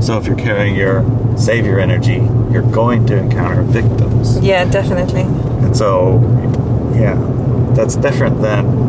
So 0.00 0.18
if 0.18 0.26
you're 0.26 0.36
carrying 0.36 0.76
your 0.76 1.04
savior 1.36 1.80
energy, 1.80 2.22
you're 2.52 2.70
going 2.70 3.06
to 3.06 3.16
encounter 3.16 3.62
victims. 3.62 4.38
yeah, 4.38 4.64
definitely. 4.64 5.22
And 5.22 5.76
so, 5.76 6.20
yeah, 6.94 7.16
that's 7.74 7.96
different 7.96 8.40
than, 8.42 8.85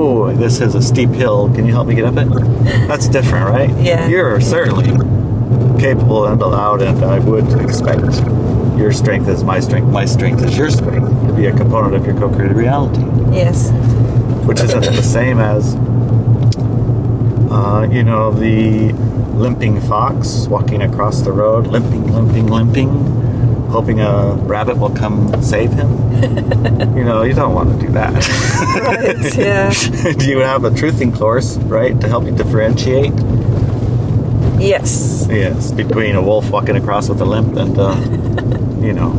oh, 0.00 0.32
this 0.34 0.60
is 0.60 0.74
a 0.74 0.82
steep 0.82 1.10
hill. 1.10 1.52
Can 1.54 1.66
you 1.66 1.72
help 1.72 1.86
me 1.86 1.94
get 1.94 2.04
up 2.04 2.16
it? 2.16 2.28
That's 2.88 3.06
different, 3.08 3.46
right? 3.46 3.70
Yeah. 3.84 4.08
You're 4.08 4.40
certainly 4.40 4.88
capable 5.78 6.26
and 6.26 6.40
allowed, 6.40 6.80
and 6.82 7.04
I 7.04 7.18
would 7.18 7.48
expect 7.60 8.00
your 8.78 8.92
strength 8.92 9.28
is 9.28 9.44
my 9.44 9.60
strength, 9.60 9.92
my 9.92 10.06
strength 10.06 10.42
is 10.42 10.56
your 10.56 10.70
strength 10.70 11.08
to 11.26 11.32
be 11.34 11.46
a 11.46 11.56
component 11.56 11.94
of 11.94 12.06
your 12.06 12.14
co 12.18 12.28
created 12.34 12.56
reality 12.56 13.02
Yes. 13.30 13.70
which 14.46 14.60
isn't 14.60 14.84
the 14.84 15.02
same 15.02 15.38
as, 15.38 15.74
uh, 17.50 17.86
you 17.90 18.02
know, 18.02 18.32
the 18.32 18.92
limping 19.34 19.80
fox 19.82 20.46
walking 20.48 20.80
across 20.82 21.20
the 21.20 21.32
road, 21.32 21.66
limping, 21.66 22.10
limping, 22.12 22.46
limping, 22.46 22.90
hoping 23.70 24.00
a 24.00 24.34
rabbit 24.42 24.76
will 24.76 24.90
come 24.94 25.42
save 25.42 25.72
him. 25.72 25.88
you 26.96 27.04
know, 27.04 27.22
you 27.22 27.32
don't 27.34 27.54
want 27.54 27.70
to 27.80 27.86
do 27.86 27.92
that. 27.92 28.12
Right, 28.82 29.34
yeah. 29.36 30.12
do 30.18 30.28
you 30.28 30.38
have 30.38 30.64
a 30.64 30.70
truthing 30.70 31.16
course, 31.16 31.56
right, 31.58 31.98
to 32.00 32.08
help 32.08 32.24
you 32.24 32.32
differentiate? 32.32 33.12
Yes. 34.58 35.26
Yes, 35.30 35.72
between 35.72 36.16
a 36.16 36.22
wolf 36.22 36.50
walking 36.50 36.76
across 36.76 37.08
with 37.08 37.20
a 37.20 37.24
limp 37.24 37.56
and, 37.56 37.78
uh, 37.78 37.94
you 38.84 38.92
know, 38.92 39.10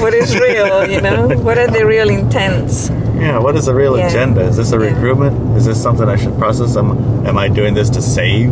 What 0.00 0.12
is 0.12 0.36
real, 0.38 0.86
you 0.90 1.00
know? 1.00 1.28
What 1.38 1.56
are 1.56 1.68
the 1.68 1.86
real 1.86 2.10
intents? 2.10 2.90
Yeah, 3.18 3.38
what 3.38 3.56
is 3.56 3.64
the 3.64 3.74
real 3.74 3.96
Yeah. 3.96 4.08
agenda? 4.08 4.42
Is 4.42 4.56
this 4.58 4.72
a 4.72 4.78
Yeah. 4.78 4.92
recruitment? 4.92 5.56
Is 5.56 5.64
this 5.64 5.82
something 5.82 6.06
I 6.06 6.16
should 6.16 6.36
process? 6.38 6.76
Am, 6.76 6.90
am 7.26 7.38
I 7.38 7.48
doing 7.48 7.72
this 7.72 7.88
to 7.90 8.02
save? 8.02 8.50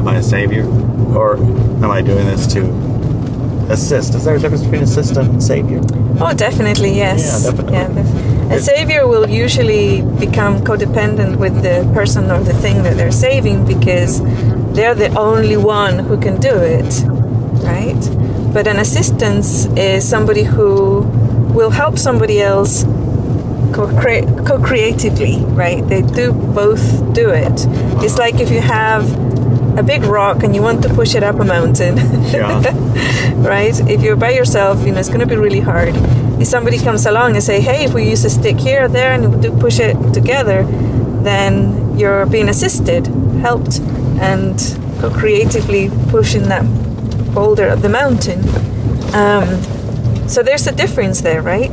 Am 0.00 0.08
I 0.08 0.16
a 0.16 0.22
savior? 0.22 0.66
Or 1.14 1.36
am 1.36 1.90
I 1.90 2.02
doing 2.02 2.26
this 2.26 2.48
to 2.48 2.62
assist? 3.70 4.14
Is 4.14 4.24
there 4.24 4.36
a 4.36 4.38
difference 4.38 4.62
between 4.62 4.82
assistant 4.82 5.28
and 5.30 5.42
savior? 5.42 5.80
Oh, 6.20 6.32
definitely, 6.34 6.94
yes. 6.96 7.44
Yeah, 7.44 7.50
definitely. 7.50 7.72
Yeah, 7.72 7.88
def- 7.88 8.52
a 8.52 8.60
savior 8.60 9.06
will 9.08 9.28
usually 9.28 10.02
become 10.18 10.60
codependent 10.62 11.36
with 11.36 11.62
the 11.62 11.90
person 11.94 12.30
or 12.30 12.40
the 12.42 12.52
thing 12.54 12.82
that 12.82 12.96
they're 12.96 13.10
saving 13.12 13.64
because 13.64 14.20
they're 14.74 14.94
the 14.94 15.08
only 15.18 15.56
one 15.56 15.98
who 15.98 16.20
can 16.20 16.38
do 16.40 16.54
it, 16.54 17.02
right? 17.64 18.00
But 18.52 18.66
an 18.66 18.78
assistance 18.78 19.66
is 19.76 20.06
somebody 20.06 20.42
who 20.42 21.00
will 21.54 21.70
help 21.70 21.98
somebody 21.98 22.40
else 22.42 22.84
co-crea- 23.72 24.26
co-creatively, 24.46 25.38
right? 25.54 25.86
They 25.88 26.02
do 26.02 26.32
both 26.32 26.82
do 27.14 27.30
it. 27.30 27.66
It's 28.04 28.18
like 28.18 28.40
if 28.40 28.50
you 28.50 28.60
have 28.60 29.04
a 29.76 29.82
big 29.82 30.02
rock 30.04 30.42
and 30.42 30.54
you 30.54 30.62
want 30.62 30.82
to 30.82 30.88
push 30.90 31.14
it 31.14 31.22
up 31.22 31.40
a 31.40 31.44
mountain. 31.44 31.96
Yeah. 32.32 32.62
right? 33.36 33.78
If 33.88 34.02
you're 34.02 34.16
by 34.16 34.30
yourself, 34.30 34.84
you 34.84 34.92
know, 34.92 35.00
it's 35.00 35.08
going 35.08 35.20
to 35.20 35.26
be 35.26 35.36
really 35.36 35.60
hard. 35.60 35.94
If 36.40 36.48
somebody 36.48 36.78
comes 36.78 37.06
along 37.06 37.34
and 37.34 37.42
say, 37.42 37.60
hey, 37.60 37.84
if 37.84 37.94
we 37.94 38.08
use 38.08 38.24
a 38.24 38.30
stick 38.30 38.58
here 38.58 38.84
or 38.84 38.88
there 38.88 39.12
and 39.12 39.34
we 39.34 39.40
do 39.40 39.56
push 39.58 39.78
it 39.78 39.96
together, 40.12 40.64
then 41.22 41.98
you're 41.98 42.26
being 42.26 42.48
assisted, 42.48 43.06
helped, 43.40 43.80
and 44.20 44.58
creatively 45.14 45.90
pushing 46.08 46.48
that 46.48 46.64
boulder 47.34 47.68
up 47.68 47.80
the 47.80 47.88
mountain. 47.88 48.40
Um, 49.14 50.28
so 50.28 50.42
there's 50.42 50.66
a 50.66 50.72
difference 50.72 51.20
there, 51.20 51.42
right? 51.42 51.70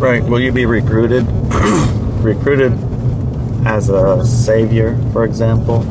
Right. 0.00 0.22
Will 0.22 0.40
you 0.40 0.52
be 0.52 0.66
recruited? 0.66 1.26
recruited 2.22 2.72
as 3.66 3.88
a 3.88 4.24
savior, 4.24 4.98
for 5.12 5.24
example? 5.24 5.82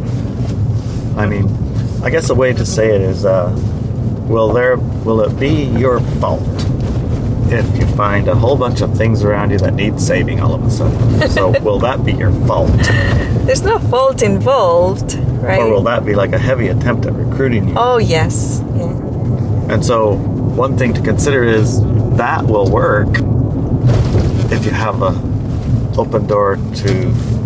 I 1.18 1.26
mean, 1.26 1.48
I 2.04 2.10
guess 2.10 2.28
the 2.28 2.36
way 2.36 2.54
to 2.54 2.66
say 2.66 2.96
it 2.96 3.02
is, 3.02 3.26
uh, 3.26 3.52
will 4.28 4.54
there 4.54 4.78
will 4.78 5.22
it 5.22 5.38
be 5.40 5.66
your 5.80 6.00
fault 6.22 6.44
if 7.52 7.66
you 7.80 7.86
find 7.96 8.28
a 8.28 8.36
whole 8.36 8.56
bunch 8.56 8.82
of 8.82 8.96
things 8.96 9.24
around 9.24 9.50
you 9.50 9.58
that 9.58 9.74
need 9.74 10.00
saving 10.00 10.40
all 10.40 10.54
of 10.54 10.64
a 10.64 10.70
sudden? 10.70 11.30
so 11.30 11.50
will 11.62 11.80
that 11.80 12.06
be 12.06 12.14
your 12.14 12.32
fault, 12.46 12.70
There's 13.46 13.64
no 13.64 13.80
fault 13.80 14.22
involved, 14.22 15.16
right? 15.42 15.60
or 15.60 15.70
will 15.72 15.82
that 15.84 16.06
be 16.06 16.14
like 16.16 16.32
a 16.34 16.38
heavy 16.38 16.68
attempt 16.68 17.06
at 17.08 17.14
recruiting 17.14 17.70
you? 17.70 17.76
oh, 17.78 17.98
yes. 17.98 18.62
Yeah. 18.76 18.94
And 19.74 19.84
so, 19.86 20.14
one 20.14 20.78
thing 20.78 20.94
to 20.94 21.02
consider 21.02 21.44
is 21.44 21.82
that 22.18 22.46
will 22.46 22.70
work 22.70 23.08
if 24.52 24.66
you 24.66 24.72
have 24.72 25.02
a 25.02 25.12
open 25.98 26.28
door 26.28 26.56
to 26.56 26.92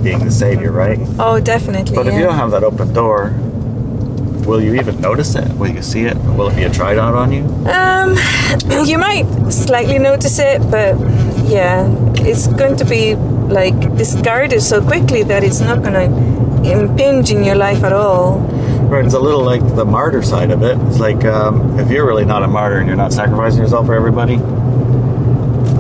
being 0.04 0.20
the 0.20 0.32
savior, 0.32 0.72
right? 0.72 1.00
Oh, 1.20 1.40
definitely. 1.40 1.96
But 1.96 2.08
if 2.08 2.14
you 2.14 2.22
don't 2.24 2.36
have 2.36 2.52
that 2.52 2.64
open 2.64 2.94
door, 2.94 3.34
will 4.46 4.62
you 4.62 4.74
even 4.76 5.00
notice 5.02 5.36
it? 5.36 5.48
Will 5.54 5.70
you 5.70 5.82
see 5.82 6.04
it? 6.04 6.16
Will 6.18 6.50
it 6.50 6.56
be 6.56 6.64
a 6.64 6.70
try 6.70 6.98
on 6.98 7.14
on 7.16 7.32
you? 7.32 7.44
Um, 7.70 8.16
you 8.88 8.98
might 8.98 9.26
slightly 9.52 10.00
notice 10.00 10.40
it, 10.40 10.60
but 10.70 10.98
yeah, 11.46 11.88
it's 12.18 12.48
going 12.48 12.76
to 12.78 12.86
be 12.86 13.16
like 13.16 13.76
discarded 13.98 14.62
so 14.62 14.82
quickly 14.82 15.24
that 15.24 15.44
it's 15.44 15.60
not 15.60 15.82
going 15.84 15.94
to 15.94 16.72
impinge 16.72 17.32
in 17.32 17.44
your 17.44 17.56
life 17.56 17.84
at 17.84 17.94
all. 17.94 18.40
Right, 18.90 19.06
it's 19.06 19.14
a 19.16 19.20
little 19.20 19.44
like 19.44 19.62
the 19.76 19.86
martyr 19.86 20.22
side 20.22 20.52
of 20.52 20.62
it. 20.64 20.78
It's 20.88 21.00
like 21.00 21.26
um, 21.26 21.80
if 21.80 21.90
you're 21.90 22.06
really 22.06 22.26
not 22.26 22.44
a 22.44 22.48
martyr 22.48 22.78
and 22.78 22.88
you're 22.88 22.98
not 22.98 23.12
sacrificing 23.14 23.62
yourself 23.62 23.86
for 23.88 23.96
everybody, 23.96 24.38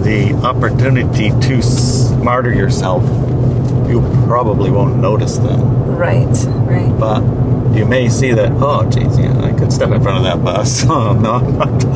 the 0.03 0.33
opportunity 0.43 1.29
to 1.29 1.55
s- 1.57 2.11
martyr 2.23 2.53
yourself, 2.53 3.03
you 3.87 4.01
probably 4.27 4.71
won't 4.71 4.97
notice 4.97 5.37
them. 5.37 5.95
Right, 5.95 6.25
right. 6.65 6.91
but 6.99 7.21
you 7.73 7.85
may 7.85 8.07
see 8.09 8.31
that 8.31 8.51
oh 8.61 8.87
geez 8.89 9.17
yeah 9.19 9.35
i 9.41 9.51
could 9.53 9.71
step 9.71 9.89
in 9.91 10.01
front 10.01 10.17
of 10.17 10.23
that 10.23 10.43
bus 10.43 10.83
oh 10.89 11.13
no 11.13 11.39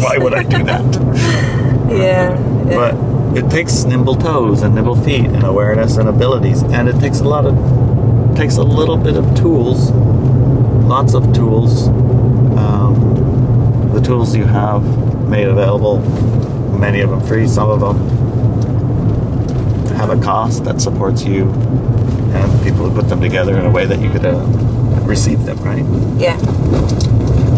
why 0.04 0.18
would 0.18 0.34
i 0.34 0.44
do 0.44 0.64
that 0.64 0.84
Yeah. 1.88 2.38
yeah. 2.68 2.76
but 2.76 3.38
it 3.38 3.50
takes 3.50 3.84
nimble 3.86 4.16
toes 4.16 4.62
and 4.62 4.76
nimble 4.76 4.96
feet 4.96 5.26
and 5.26 5.44
awareness 5.44 5.96
and 5.98 6.10
abilities 6.10 6.62
and 6.64 6.90
it 6.90 7.00
takes 7.00 7.20
a 7.22 7.24
lot 7.24 7.46
of 7.46 7.56
takes 8.36 8.58
a 8.58 8.64
little 8.64 8.98
bit 8.98 9.16
of 9.16 9.36
tools 9.36 9.92
lots 10.86 11.14
of 11.14 11.32
tools 11.34 11.88
um, 12.58 13.92
the 13.94 14.02
tools 14.02 14.36
you 14.36 14.44
have 14.46 14.84
made 15.30 15.48
available 15.48 16.00
many 16.78 17.00
of 17.02 17.10
them 17.10 17.22
free 17.26 17.48
some 17.48 17.70
of 17.70 17.80
them 17.80 17.98
have 19.98 20.10
a 20.10 20.22
cost 20.22 20.64
that 20.66 20.82
supports 20.82 21.24
you 21.24 21.44
and 22.34 22.64
people 22.64 22.90
who 22.90 22.94
put 23.00 23.08
them 23.10 23.22
together 23.22 23.58
in 23.58 23.66
a 23.66 23.72
way 23.72 23.86
that 23.86 24.00
you 24.00 24.10
could 24.10 24.26
uh, 24.26 24.46
receive 25.08 25.44
them 25.46 25.58
right 25.64 25.84
yeah. 26.20 26.38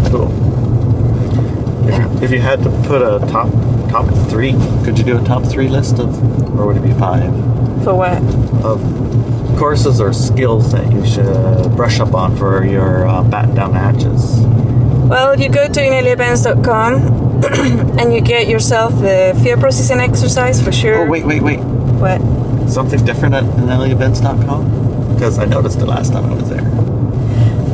Cool. 0.09 0.29
If 1.87 1.97
you, 1.97 2.23
if 2.25 2.31
you 2.31 2.39
had 2.39 2.61
to 2.63 2.69
put 2.87 3.01
a 3.01 3.19
top 3.31 3.49
top 3.89 4.05
three, 4.29 4.53
could 4.83 4.97
you 4.97 5.03
do 5.03 5.17
a 5.19 5.23
top 5.23 5.43
three 5.45 5.67
list 5.67 5.99
of, 5.99 6.09
or 6.59 6.67
would 6.67 6.77
it 6.77 6.83
be 6.83 6.91
five, 6.93 7.31
For 7.83 7.95
what? 7.95 8.21
of 8.63 8.79
courses 9.57 9.99
or 9.99 10.13
skills 10.13 10.71
that 10.71 10.91
you 10.91 11.05
should 11.05 11.75
brush 11.75 11.99
up 11.99 12.13
on 12.13 12.35
for 12.37 12.63
your 12.65 13.07
uh, 13.07 13.23
batten 13.23 13.55
down 13.55 13.71
the 13.73 13.79
hatches? 13.79 14.39
Well, 15.09 15.39
you 15.39 15.49
go 15.49 15.67
to 15.67 15.79
ineliabenz.com 15.79 16.93
and 17.99 18.13
you 18.13 18.21
get 18.21 18.47
yourself 18.47 18.93
the 18.99 19.39
fear 19.43 19.57
processing 19.57 19.99
exercise 19.99 20.61
for 20.61 20.71
sure. 20.71 21.05
Oh 21.05 21.09
wait, 21.09 21.25
wait, 21.25 21.41
wait! 21.41 21.59
What? 21.59 22.19
Something 22.69 23.03
different 23.05 23.33
at 23.35 23.43
ineliabenz.com? 23.43 25.13
Because 25.15 25.39
I 25.39 25.45
noticed 25.45 25.79
it 25.79 25.85
last 25.85 26.13
time 26.13 26.25
I 26.25 26.33
was 26.35 26.49
there. 26.49 26.61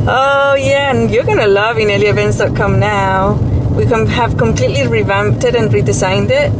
Oh 0.07 0.55
yeah, 0.55 0.91
and 0.91 1.09
you're 1.11 1.23
gonna 1.23 1.47
love 1.47 1.77
ineliabenz.com 1.77 2.79
now. 2.79 3.33
We 3.75 3.85
have 3.85 4.37
completely 4.37 4.87
revamped 4.87 5.43
it 5.43 5.55
and 5.55 5.69
redesigned 5.71 6.29
it, 6.29 6.51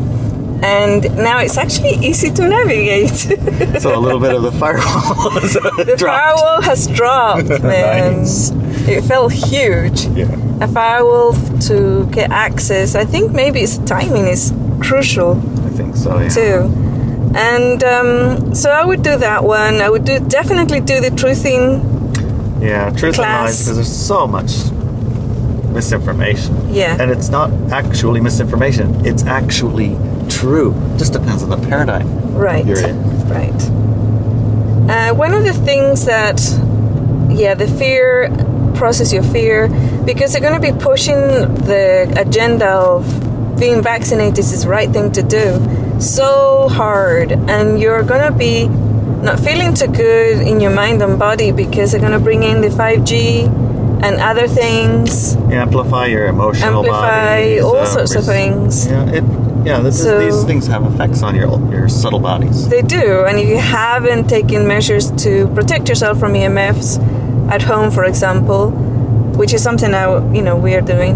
and 0.64 1.04
now 1.16 1.40
it's 1.40 1.58
actually 1.58 1.96
easy 2.06 2.32
to 2.32 2.48
navigate. 2.48 3.12
So 3.82 3.96
a 3.96 4.00
little 4.00 4.20
bit 4.20 4.34
of 4.34 4.42
the 4.42 4.52
firewall 4.54 5.30
has 5.42 5.54
the 5.54 5.96
dropped. 5.98 6.02
firewall 6.02 6.62
has 6.62 6.88
dropped, 6.88 7.50
man. 7.64 8.18
Nice. 8.20 8.52
It 8.88 9.04
felt 9.04 9.32
huge. 9.34 10.06
Yeah. 10.08 10.32
A 10.62 10.68
firewall 10.68 11.34
to 11.68 12.08
get 12.12 12.32
access. 12.32 12.96
I 12.96 13.06
think 13.06 13.32
maybe 13.32 13.60
its 13.62 13.78
timing 13.80 14.28
is 14.28 14.54
crucial. 14.82 15.32
I 15.66 15.70
think 15.70 15.96
so. 15.96 16.18
Yeah. 16.20 16.30
too. 16.30 16.74
And 17.36 17.84
um, 17.84 18.56
so 18.56 18.72
I 18.72 18.86
would 18.86 19.04
do 19.04 19.18
that 19.18 19.44
one. 19.44 19.82
I 19.82 19.90
would 19.90 20.06
do 20.06 20.20
definitely 20.20 20.80
do 20.80 21.00
the 21.02 21.10
truthing. 21.10 21.82
Yeah, 22.66 22.90
truth 22.92 23.20
and 23.20 23.28
lies 23.28 23.60
because 23.60 23.76
there's 23.76 23.96
so 23.96 24.26
much 24.28 24.52
misinformation. 25.72 26.74
Yeah. 26.74 26.98
And 27.00 27.12
it's 27.12 27.30
not 27.30 27.52
actually 27.72 28.22
misinformation. 28.22 29.06
It's 29.06 29.24
actually 29.26 29.98
true. 30.30 30.74
Just 30.98 31.14
depends 31.14 31.44
on 31.44 31.50
the 31.50 31.58
paradigm 31.68 32.08
Right. 32.36 32.66
you're 32.66 32.80
in. 32.80 32.98
Right. 33.30 33.62
Uh, 34.90 35.14
one 35.16 35.34
of 35.34 35.44
the 35.44 35.54
things 35.54 36.06
that, 36.06 36.40
yeah, 37.30 37.54
the 37.56 37.68
fear, 37.68 38.30
process 38.76 39.12
your 39.14 39.24
fear, 39.24 39.68
because 40.06 40.32
they're 40.34 40.42
going 40.42 40.60
to 40.60 40.72
be 40.72 40.78
pushing 40.78 41.18
the 41.18 42.12
agenda 42.18 42.68
of 42.68 43.06
being 43.60 43.82
vaccinated 43.82 44.40
is 44.40 44.64
the 44.64 44.70
right 44.70 44.90
thing 44.92 45.12
to 45.14 45.24
do 45.24 45.60
so 46.00 46.68
hard, 46.70 47.32
and 47.32 47.80
you're 47.80 48.04
going 48.04 48.22
to 48.32 48.38
be 48.38 48.68
not 49.22 49.40
feeling 49.40 49.74
too 49.74 49.88
good 49.88 50.42
in 50.48 50.60
your 50.60 50.72
mind 50.72 51.02
and 51.02 51.18
body 51.18 51.52
because 51.52 51.92
they're 51.92 52.02
going 52.02 52.12
to 52.14 52.20
bring 52.20 52.44
in 52.44 52.62
the 52.62 52.70
5G 52.70 53.48
and 54.04 54.16
other 54.22 54.48
things. 54.48 55.36
Amplify 55.36 56.08
your 56.08 56.28
emotional 56.28 56.80
Amplify 56.80 57.38
bodies, 57.40 57.64
all 57.64 57.78
um, 57.78 57.88
sorts 57.88 58.16
of 58.16 58.26
things. 58.26 58.86
Yeah, 58.88 59.10
it, 59.10 59.24
yeah. 59.66 59.80
This 59.80 60.04
So- 60.04 60.20
is, 60.20 60.36
these 60.36 60.44
things 60.46 60.68
have 60.68 60.84
effects 60.94 61.24
on 61.24 61.36
your 61.36 61.50
your 61.72 61.90
subtle 61.90 62.20
bodies. 62.20 62.68
They 62.70 62.82
do, 62.82 63.26
and 63.26 63.40
if 63.40 63.48
you 63.48 63.58
haven't 63.58 64.28
taken 64.30 64.68
measures 64.68 65.12
to 65.24 65.48
protect 65.56 65.90
yourself 65.90 66.20
from 66.20 66.34
EMFs 66.34 67.00
at 67.50 67.62
home, 67.64 67.90
for 67.90 68.04
example, 68.04 68.72
which 69.40 69.54
is 69.54 69.64
something 69.64 69.92
now 69.92 70.30
you 70.34 70.42
know 70.42 70.56
we 70.56 70.76
are 70.76 70.82
doing, 70.82 71.16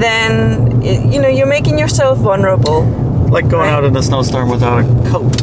then 0.00 0.80
you 0.82 1.20
know 1.20 1.28
you're 1.28 1.46
making 1.46 1.78
yourself 1.78 2.18
vulnerable. 2.18 2.82
Like 3.30 3.48
going 3.48 3.68
Right. 3.68 3.74
out 3.74 3.84
in 3.84 3.94
a 3.96 4.02
snowstorm 4.02 4.48
without 4.48 4.78
a 4.80 5.10
coat. 5.10 5.42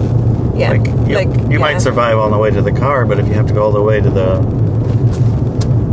Yeah, 0.55 0.71
Like 0.71 0.85
you, 0.85 1.17
you 1.51 1.51
yeah. 1.51 1.57
might 1.57 1.79
survive 1.79 2.17
on 2.17 2.31
the 2.31 2.37
way 2.37 2.49
to 2.49 2.61
the 2.61 2.71
car, 2.71 3.05
but 3.05 3.19
if 3.19 3.27
you 3.27 3.33
have 3.33 3.47
to 3.47 3.53
go 3.53 3.63
all 3.63 3.71
the 3.71 3.81
way 3.81 3.99
to 3.99 4.09
the 4.09 4.39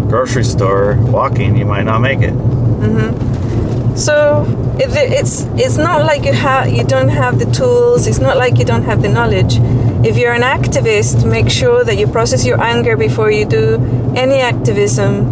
grocery 0.09 0.45
store 0.45 0.97
walking, 1.01 1.57
you 1.57 1.65
might 1.65 1.85
not 1.85 2.01
make 2.01 2.21
it. 2.21 2.35
Mm-hmm. 2.35 3.97
So 3.97 4.45
it, 4.79 4.91
it's 4.95 5.45
it's 5.57 5.77
not 5.77 6.05
like 6.05 6.25
you 6.25 6.33
have 6.33 6.69
you 6.71 6.85
don't 6.85 7.09
have 7.11 7.39
the 7.39 7.47
tools. 7.47 8.07
It's 8.07 8.21
not 8.21 8.37
like 8.37 8.59
you 8.59 8.65
don't 8.65 8.85
have 8.85 9.03
the 9.03 9.09
knowledge. 9.09 9.59
If 10.05 10.17
you're 10.17 10.33
an 10.33 10.43
activist, 10.43 11.29
make 11.29 11.51
sure 11.51 11.85
that 11.85 11.97
you 11.99 12.07
process 12.07 12.45
your 12.45 12.61
anger 12.61 12.97
before 12.97 13.31
you 13.31 13.45
do 13.45 13.77
any 14.17 14.41
activism, 14.41 15.27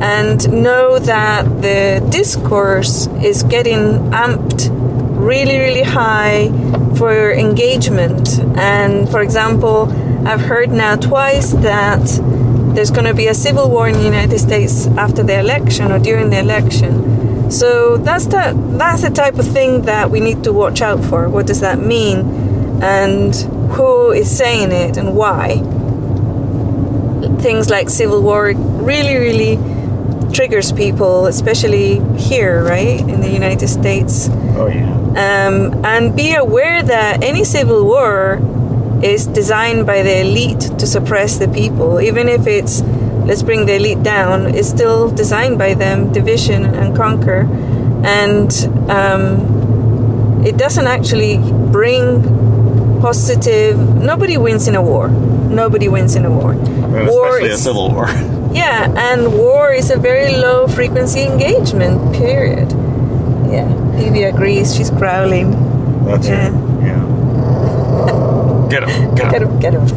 and 0.00 0.38
know 0.62 0.98
that 0.98 1.44
the 1.62 2.06
discourse 2.10 3.08
is 3.22 3.42
getting 3.42 4.10
amped 4.12 4.70
really 5.18 5.58
really 5.58 5.82
high 5.82 6.48
for 6.96 7.32
engagement. 7.32 8.38
And 8.56 9.08
for 9.10 9.20
example, 9.20 9.88
I've 10.26 10.40
heard 10.40 10.70
now 10.70 10.96
twice 10.96 11.52
that 11.52 12.04
there's 12.74 12.90
going 12.90 13.06
to 13.06 13.14
be 13.14 13.28
a 13.28 13.34
civil 13.34 13.70
war 13.70 13.88
in 13.88 13.94
the 13.94 14.04
United 14.04 14.38
States 14.38 14.86
after 14.98 15.22
the 15.22 15.38
election 15.38 15.92
or 15.92 15.98
during 15.98 16.30
the 16.30 16.38
election. 16.38 17.50
So 17.50 17.96
that's 17.96 18.26
the 18.26 18.54
that's 18.76 19.02
the 19.02 19.10
type 19.10 19.38
of 19.38 19.46
thing 19.46 19.82
that 19.82 20.10
we 20.10 20.20
need 20.20 20.42
to 20.44 20.52
watch 20.52 20.82
out 20.82 21.02
for. 21.04 21.28
What 21.28 21.46
does 21.46 21.60
that 21.60 21.78
mean, 21.78 22.82
and 22.82 23.34
who 23.76 24.10
is 24.10 24.28
saying 24.36 24.72
it 24.72 24.96
and 24.96 25.14
why? 25.14 25.62
Things 27.40 27.70
like 27.70 27.88
civil 27.88 28.20
war 28.20 28.52
really, 28.54 29.16
really 29.16 29.56
triggers 30.32 30.72
people, 30.72 31.26
especially 31.26 32.00
here, 32.18 32.64
right 32.64 33.00
United 33.42 33.68
States. 33.68 34.28
Oh 34.60 34.68
yeah. 34.68 34.92
Um, 35.26 35.84
and 35.84 36.14
be 36.16 36.34
aware 36.34 36.82
that 36.82 37.22
any 37.22 37.44
civil 37.44 37.84
war 37.84 38.40
is 39.02 39.26
designed 39.26 39.86
by 39.86 40.02
the 40.02 40.16
elite 40.26 40.60
to 40.80 40.86
suppress 40.86 41.38
the 41.38 41.48
people. 41.48 42.00
Even 42.00 42.28
if 42.28 42.46
it's, 42.46 42.82
let's 43.28 43.42
bring 43.42 43.66
the 43.66 43.74
elite 43.76 44.02
down, 44.02 44.54
it's 44.54 44.68
still 44.68 45.10
designed 45.10 45.58
by 45.58 45.74
them, 45.74 46.12
division 46.12 46.64
and 46.64 46.96
conquer. 46.96 47.40
And 48.04 48.50
um, 48.90 50.44
it 50.44 50.56
doesn't 50.56 50.86
actually 50.86 51.38
bring 51.72 52.22
positive, 53.00 53.78
nobody 54.02 54.36
wins 54.36 54.68
in 54.68 54.74
a 54.74 54.82
war. 54.82 55.08
Nobody 55.08 55.88
wins 55.88 56.14
in 56.16 56.24
a 56.24 56.30
war. 56.30 56.54
War 56.54 57.38
especially 57.38 57.50
a 57.50 57.54
is- 57.54 57.62
civil 57.62 57.90
war. 57.92 58.06
yeah, 58.52 59.12
and 59.12 59.32
war 59.32 59.72
is 59.72 59.90
a 59.90 59.98
very 59.98 60.32
low 60.36 60.66
frequency 60.68 61.22
engagement, 61.22 62.14
period. 62.14 62.68
Yeah, 63.52 64.00
Evie 64.00 64.24
agrees. 64.24 64.74
She's 64.74 64.90
growling. 64.90 65.50
That's 66.04 66.26
Yeah. 66.28 66.48
it. 66.48 66.52
Yeah. 66.86 67.02
Get 68.70 68.82
him. 68.88 69.14
Get 69.14 69.30
Get 69.30 69.42
him. 69.42 69.48
him, 69.48 69.58
get 69.60 69.74
him. 69.74 69.86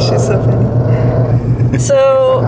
She's 0.00 0.26
so 0.26 0.42
funny. 0.44 1.78
So, 1.78 2.40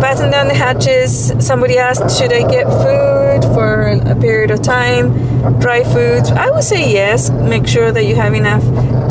batten 0.00 0.30
down 0.30 0.48
the 0.48 0.54
hatches. 0.54 1.32
Somebody 1.44 1.78
asked, 1.78 2.18
should 2.18 2.32
I 2.32 2.42
get 2.48 2.66
food 2.66 3.42
for 3.54 3.88
a 3.88 4.14
period 4.16 4.50
of 4.50 4.60
time? 4.62 5.12
Dry 5.60 5.82
foods. 5.82 6.30
I 6.30 6.50
would 6.50 6.62
say 6.64 6.92
yes. 6.92 7.30
Make 7.30 7.66
sure 7.66 7.90
that 7.90 8.04
you 8.04 8.16
have 8.16 8.34
enough 8.34 8.62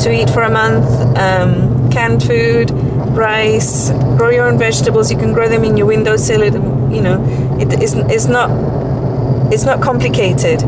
to 0.04 0.12
eat 0.12 0.30
for 0.30 0.42
a 0.42 0.50
month. 0.50 0.86
Um, 1.18 1.90
canned 1.90 2.22
food, 2.22 2.70
rice. 2.70 3.90
Grow 4.16 4.30
your 4.30 4.48
own 4.48 4.58
vegetables. 4.58 5.10
You 5.10 5.18
can 5.18 5.32
grow 5.32 5.48
them 5.48 5.64
in 5.64 5.76
your 5.76 5.86
windowsill. 5.86 6.42
It, 6.42 6.54
you 6.54 7.02
know, 7.02 7.22
it, 7.60 7.72
it's, 7.82 7.94
it's 7.94 8.26
not 8.26 8.50
it's 9.52 9.64
not 9.64 9.80
complicated. 9.80 10.60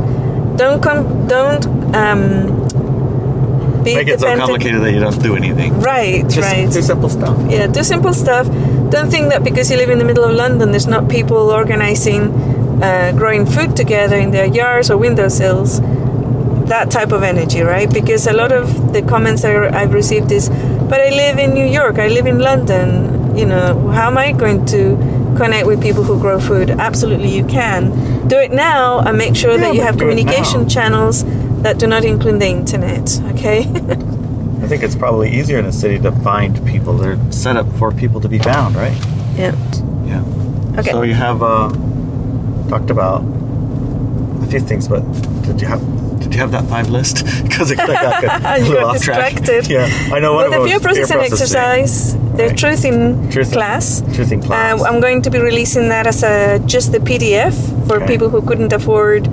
Don't 0.57 0.83
com- 0.83 1.27
don't 1.27 1.65
um, 1.95 2.69
be 3.85 3.95
Make 3.95 4.09
it 4.09 4.21
so 4.21 4.37
complicated 4.37 4.83
that 4.83 4.93
you 4.93 5.01
don't 5.01 5.23
do 5.23 5.37
anything. 5.37 5.81
Right, 5.81 6.23
Just 6.23 6.39
right. 6.39 6.71
do 6.71 6.83
simple 6.83 7.09
stuff. 7.09 7.37
Yeah, 7.51 7.67
do 7.67 7.83
simple 7.83 8.13
stuff. 8.13 8.47
Don't 8.91 9.11
think 9.11 9.31
that 9.31 9.45
because 9.45 9.71
you 9.71 9.77
live 9.77 9.91
in 9.91 9.99
the 9.99 10.05
middle 10.05 10.25
of 10.25 10.35
London, 10.35 10.71
there's 10.71 10.87
not 10.87 11.09
people 11.09 11.37
organizing, 11.51 12.31
uh, 12.83 13.13
growing 13.17 13.47
food 13.47 13.77
together 13.77 14.17
in 14.17 14.31
their 14.31 14.47
yards 14.47 14.91
or 14.91 14.97
windowsills. 14.97 15.81
That 16.69 16.91
type 16.91 17.13
of 17.13 17.23
energy, 17.23 17.63
right? 17.63 17.93
Because 17.93 18.27
a 18.27 18.33
lot 18.33 18.53
of 18.53 18.93
the 18.93 19.03
comments 19.03 19.45
I, 19.45 19.69
I've 19.69 19.95
received 19.95 20.31
is, 20.33 20.49
but 20.51 21.01
I 21.01 21.11
live 21.11 21.39
in 21.39 21.55
New 21.55 21.65
York, 21.67 21.99
I 21.99 22.09
live 22.09 22.27
in 22.27 22.39
London. 22.39 23.18
You 23.39 23.47
know, 23.47 23.89
how 23.89 24.09
am 24.09 24.19
I 24.19 24.33
going 24.33 24.67
to 24.67 24.97
connect 25.37 25.67
with 25.67 25.81
people 25.81 26.03
who 26.03 26.19
grow 26.21 26.41
food? 26.41 26.71
Absolutely, 26.71 27.31
you 27.35 27.45
can. 27.47 28.27
Do 28.27 28.37
it 28.37 28.51
now 28.51 28.99
and 28.99 29.17
make 29.17 29.37
sure 29.37 29.53
Yeah, 29.53 29.59
that 29.59 29.75
you 29.75 29.83
have 29.83 29.97
communication 29.97 30.69
channels 30.69 31.25
that 31.63 31.79
do 31.79 31.87
not 31.87 32.05
include 32.05 32.41
the 32.41 32.49
internet, 32.49 33.21
okay? 33.33 33.61
I 33.61 34.67
think 34.67 34.83
it's 34.83 34.97
probably 34.97 35.31
easier 35.31 35.59
in 35.59 35.67
a 35.67 35.73
city 35.73 35.99
to 36.01 36.11
find 36.11 36.65
people. 36.67 36.95
They're 36.95 37.17
set 37.33 37.57
up 37.57 37.71
for 37.79 37.93
people 37.93 38.21
to 38.21 38.29
be 38.29 38.39
found, 38.41 38.75
right? 38.75 38.97
yeah. 39.37 39.55
Yeah. 40.05 40.25
Okay. 40.79 40.91
So 40.91 41.03
you 41.03 41.15
have 41.15 41.43
uh, 41.43 41.69
talked 42.69 42.91
about 42.91 43.23
a 44.43 44.47
few 44.51 44.61
things, 44.61 44.89
but 44.89 45.03
did 45.43 45.61
you 45.61 45.69
have 45.69 45.81
did 46.21 46.35
you 46.35 46.41
have 46.41 46.51
that 46.53 46.65
five 46.69 46.89
list? 46.91 47.25
Because 47.49 47.71
it 47.71 47.77
got 47.79 48.25
a 48.25 48.59
You 48.59 48.69
little 48.69 48.83
got 48.89 48.97
off 48.97 49.03
track. 49.03 49.35
Yeah, 49.69 49.87
I 50.13 50.19
know 50.21 50.35
one 50.35 50.51
Well, 50.51 50.51
the 50.51 50.59
of 50.63 50.69
fear 50.69 50.79
them 50.79 50.89
was 50.91 50.99
process 50.99 51.11
and 51.11 51.21
exercise, 51.21 52.15
the 52.37 52.45
Right. 52.49 52.57
truthing 52.57 53.31
Truthing- 53.33 53.53
class. 53.53 54.03
truthing 54.17 54.43
class. 54.45 54.81
Uh, 54.81 54.85
I'm 54.85 55.01
going 55.01 55.23
to 55.23 55.31
be 55.31 55.39
releasing 55.39 55.89
that 55.89 56.07
as 56.07 56.23
a 56.23 56.59
just 56.67 56.93
the 56.93 57.01
PDF 57.01 57.55
for 57.89 57.97
Okay. 57.97 58.07
people 58.07 58.29
who 58.31 58.43
couldn't 58.43 58.73
afford 58.73 59.25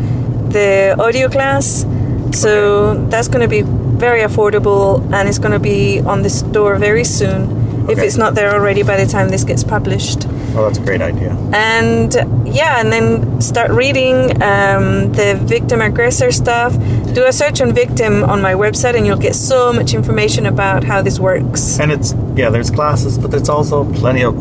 the 0.51 0.95
audio 0.99 1.27
class. 1.29 1.85
So 2.33 2.95
that's 3.09 3.27
going 3.27 3.41
to 3.41 3.47
be 3.47 3.61
very 4.07 4.21
affordable 4.21 5.01
and 5.13 5.29
it's 5.29 5.39
going 5.39 5.51
to 5.53 5.59
be 5.59 6.01
on 6.01 6.23
the 6.23 6.29
store 6.29 6.75
very 6.77 7.03
soon. 7.03 7.87
If 7.89 7.99
it's 7.99 8.17
not 8.17 8.33
there 8.35 8.51
already 8.51 8.81
by 8.83 8.97
the 8.97 9.05
time 9.05 9.29
this 9.29 9.43
gets 9.43 9.63
published. 9.63 10.25
Well, 10.55 10.63
that's 10.65 10.77
a 10.79 10.85
great 10.85 11.01
idea. 11.01 11.31
And 11.53 12.13
yeah, 12.47 12.79
and 12.79 12.89
then 12.91 13.41
start 13.41 13.71
reading 13.71 14.41
um, 14.41 15.11
the 15.11 15.37
victim 15.43 15.81
aggressor 15.81 16.31
stuff. 16.31 16.73
Do 17.13 17.25
a 17.25 17.33
search 17.33 17.59
on 17.61 17.73
victim 17.73 18.23
on 18.23 18.41
my 18.41 18.53
website, 18.53 18.95
and 18.95 19.05
you'll 19.05 19.17
get 19.17 19.35
so 19.35 19.73
much 19.73 19.93
information 19.93 20.45
about 20.45 20.83
how 20.85 21.01
this 21.01 21.19
works. 21.19 21.77
And 21.79 21.91
it's 21.91 22.13
yeah, 22.35 22.49
there's 22.49 22.71
classes, 22.71 23.17
but 23.17 23.31
there's 23.31 23.49
also 23.49 23.83
plenty 23.93 24.23
of 24.23 24.33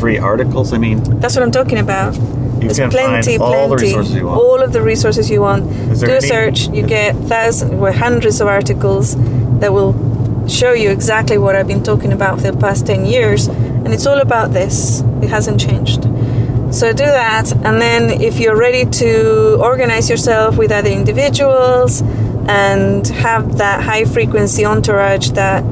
free 0.00 0.18
articles. 0.18 0.72
I 0.72 0.78
mean, 0.78 1.02
That's 1.20 1.36
what 1.36 1.42
I'm 1.44 1.52
talking 1.52 1.78
about. 1.78 2.14
you 2.14 2.20
There's 2.68 2.78
can 2.78 2.90
plenty, 2.90 3.38
find 3.38 3.42
all 3.42 3.68
the 3.68 3.76
plenty, 3.76 3.86
resources 3.90 4.14
you 4.16 4.26
want. 4.26 4.40
all 4.40 4.60
of 4.62 4.72
the 4.72 4.82
resources 4.82 5.30
you 5.30 5.40
want. 5.40 5.62
Do 6.00 6.14
a 6.16 6.20
search. 6.20 6.68
You 6.68 6.84
get 6.84 7.14
thousands, 7.14 7.72
well, 7.74 7.92
hundreds 7.92 8.40
of 8.40 8.48
articles 8.48 9.14
that 9.60 9.72
will 9.72 9.94
show 10.48 10.72
you 10.72 10.90
exactly 10.90 11.38
what 11.38 11.54
I've 11.54 11.68
been 11.68 11.84
talking 11.84 12.12
about 12.12 12.40
for 12.40 12.50
the 12.50 12.58
past 12.58 12.86
ten 12.86 13.04
years, 13.06 13.46
and 13.46 13.92
it's 13.94 14.06
all 14.06 14.18
about 14.18 14.52
this. 14.52 15.02
Hasn't 15.32 15.58
changed. 15.58 16.02
So 16.74 16.92
do 16.92 17.06
that, 17.06 17.50
and 17.64 17.80
then 17.80 18.22
if 18.22 18.38
you're 18.38 18.56
ready 18.56 18.84
to 18.84 19.58
organize 19.60 20.10
yourself 20.10 20.58
with 20.58 20.70
other 20.70 20.90
individuals 20.90 22.02
and 22.48 23.06
have 23.08 23.56
that 23.56 23.82
high 23.82 24.04
frequency 24.04 24.66
entourage 24.66 25.30
that 25.30 25.64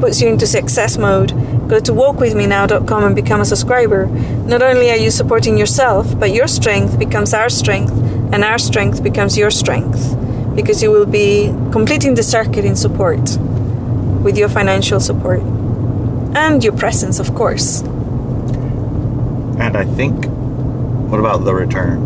puts 0.00 0.20
you 0.20 0.28
into 0.28 0.46
success 0.46 0.98
mode, 0.98 1.30
go 1.68 1.78
to 1.78 1.92
walkwithmenow.com 1.92 3.04
and 3.04 3.14
become 3.14 3.40
a 3.40 3.44
subscriber. 3.44 4.06
Not 4.06 4.60
only 4.60 4.90
are 4.90 4.96
you 4.96 5.12
supporting 5.12 5.56
yourself, 5.56 6.18
but 6.18 6.32
your 6.32 6.48
strength 6.48 6.98
becomes 6.98 7.32
our 7.32 7.48
strength, 7.48 7.92
and 8.32 8.42
our 8.42 8.58
strength 8.58 9.04
becomes 9.04 9.38
your 9.38 9.52
strength 9.52 10.16
because 10.56 10.82
you 10.82 10.90
will 10.90 11.06
be 11.06 11.46
completing 11.70 12.16
the 12.16 12.24
circuit 12.24 12.64
in 12.64 12.74
support 12.74 13.38
with 14.24 14.36
your 14.36 14.48
financial 14.48 14.98
support 14.98 15.42
and 16.36 16.64
your 16.64 16.76
presence, 16.76 17.20
of 17.20 17.34
course. 17.34 17.84
And 19.74 19.90
I 19.90 19.92
think, 19.96 20.26
what 21.10 21.18
about 21.18 21.44
the 21.44 21.52
return? 21.52 21.98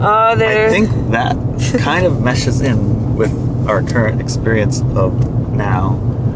Oh, 0.00 0.34
there. 0.36 0.66
I 0.66 0.70
think 0.70 0.88
that 1.12 1.36
kind 1.80 2.04
of 2.04 2.20
meshes 2.20 2.60
in 2.60 3.14
with 3.16 3.32
our 3.68 3.82
current 3.82 4.20
experience 4.20 4.80
of 4.96 5.52
now. 5.52 5.94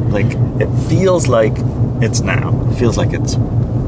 Like, 0.08 0.32
it 0.60 0.68
feels 0.88 1.26
like 1.26 1.54
it's 2.00 2.20
now. 2.20 2.70
It 2.70 2.78
feels 2.78 2.96
like 2.96 3.12
it's 3.12 3.34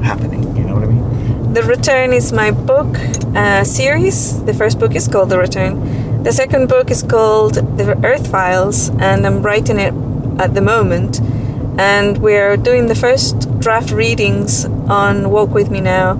happening. 0.03 0.57
You 0.57 0.65
know 0.65 0.75
what 0.75 0.83
I 0.83 0.87
mean? 0.87 1.53
The 1.53 1.63
Return 1.63 2.13
is 2.13 2.33
my 2.33 2.51
book 2.51 2.99
uh, 3.37 3.63
series. 3.63 4.43
The 4.43 4.55
first 4.55 4.81
book 4.81 4.97
is 4.97 5.07
called 5.07 5.31
The 5.31 5.39
Return. 5.39 6.23
The 6.25 6.33
second 6.33 6.69
book 6.69 6.91
is 6.91 7.05
called 7.05 7.55
The 7.55 7.99
Earth 8.05 8.29
Files, 8.31 8.91
and 8.99 9.25
I'm 9.27 9.43
writing 9.43 9.79
it 9.79 9.95
at 10.41 10.55
the 10.55 10.61
moment. 10.61 11.21
And 11.79 12.19
we're 12.19 12.57
doing 12.57 12.89
the 12.89 12.95
first 12.97 13.49
draft 13.61 13.93
readings 13.93 14.65
on 14.65 15.31
Walk 15.31 15.51
With 15.51 15.71
Me 15.71 15.81
now. 15.81 16.19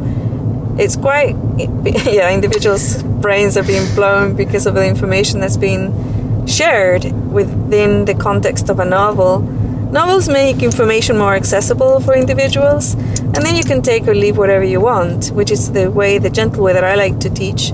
It's 0.79 0.97
quite, 0.97 1.37
yeah, 1.59 2.33
individuals' 2.33 3.03
brains 3.03 3.57
are 3.57 3.63
being 3.63 3.95
blown 3.95 4.35
because 4.35 4.67
of 4.67 4.75
the 4.75 4.87
information 4.87 5.41
that's 5.41 5.57
been 5.59 6.47
shared 6.47 7.05
within 7.31 8.05
the 8.07 8.15
context 8.15 8.69
of 8.69 8.81
a 8.81 8.85
novel. 8.85 9.41
Novels 9.41 10.29
make 10.29 10.63
information 10.63 11.19
more 11.19 11.35
accessible 11.35 12.01
for 12.01 12.15
individuals, 12.15 12.95
and 12.95 13.37
then 13.37 13.55
you 13.55 13.63
can 13.63 13.83
take 13.83 14.09
or 14.09 14.15
leave 14.15 14.39
whatever 14.39 14.65
you 14.65 14.81
want, 14.81 15.31
which 15.33 15.51
is 15.51 15.73
the 15.73 15.91
way, 15.91 16.17
the 16.19 16.31
gentle 16.31 16.65
way 16.65 16.73
that 16.73 16.85
I 16.85 16.95
like 16.95 17.21
to 17.21 17.29
teach. 17.29 17.73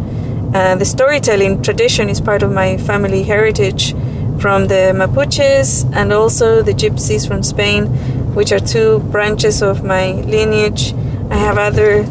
Uh, 0.53 0.75
the 0.75 0.85
storytelling 0.85 1.63
tradition 1.63 2.09
is 2.09 2.21
part 2.21 2.43
of 2.43 2.51
my 2.51 2.79
family 2.79 3.23
heritage 3.23 3.93
from 4.41 4.67
the 4.67 4.93
Mapuches 4.95 5.89
and 5.95 6.13
also 6.13 6.63
the 6.63 6.73
Gypsies 6.73 7.29
from 7.29 7.43
Spain, 7.43 7.87
which 8.35 8.51
are 8.51 8.59
two 8.59 8.99
branches 9.11 9.63
of 9.63 9.85
my 9.85 10.13
lineage. 10.13 10.95
I 11.31 11.37
have 11.37 11.59
other 11.59 12.05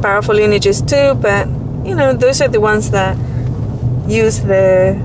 powerful 0.00 0.34
lineages 0.34 0.80
too, 0.82 1.14
but 1.14 1.46
you 1.84 1.94
know, 1.94 2.12
those 2.12 2.40
are 2.40 2.48
the 2.48 2.60
ones 2.60 2.90
that 2.90 3.16
use 4.08 4.40
the 4.40 4.98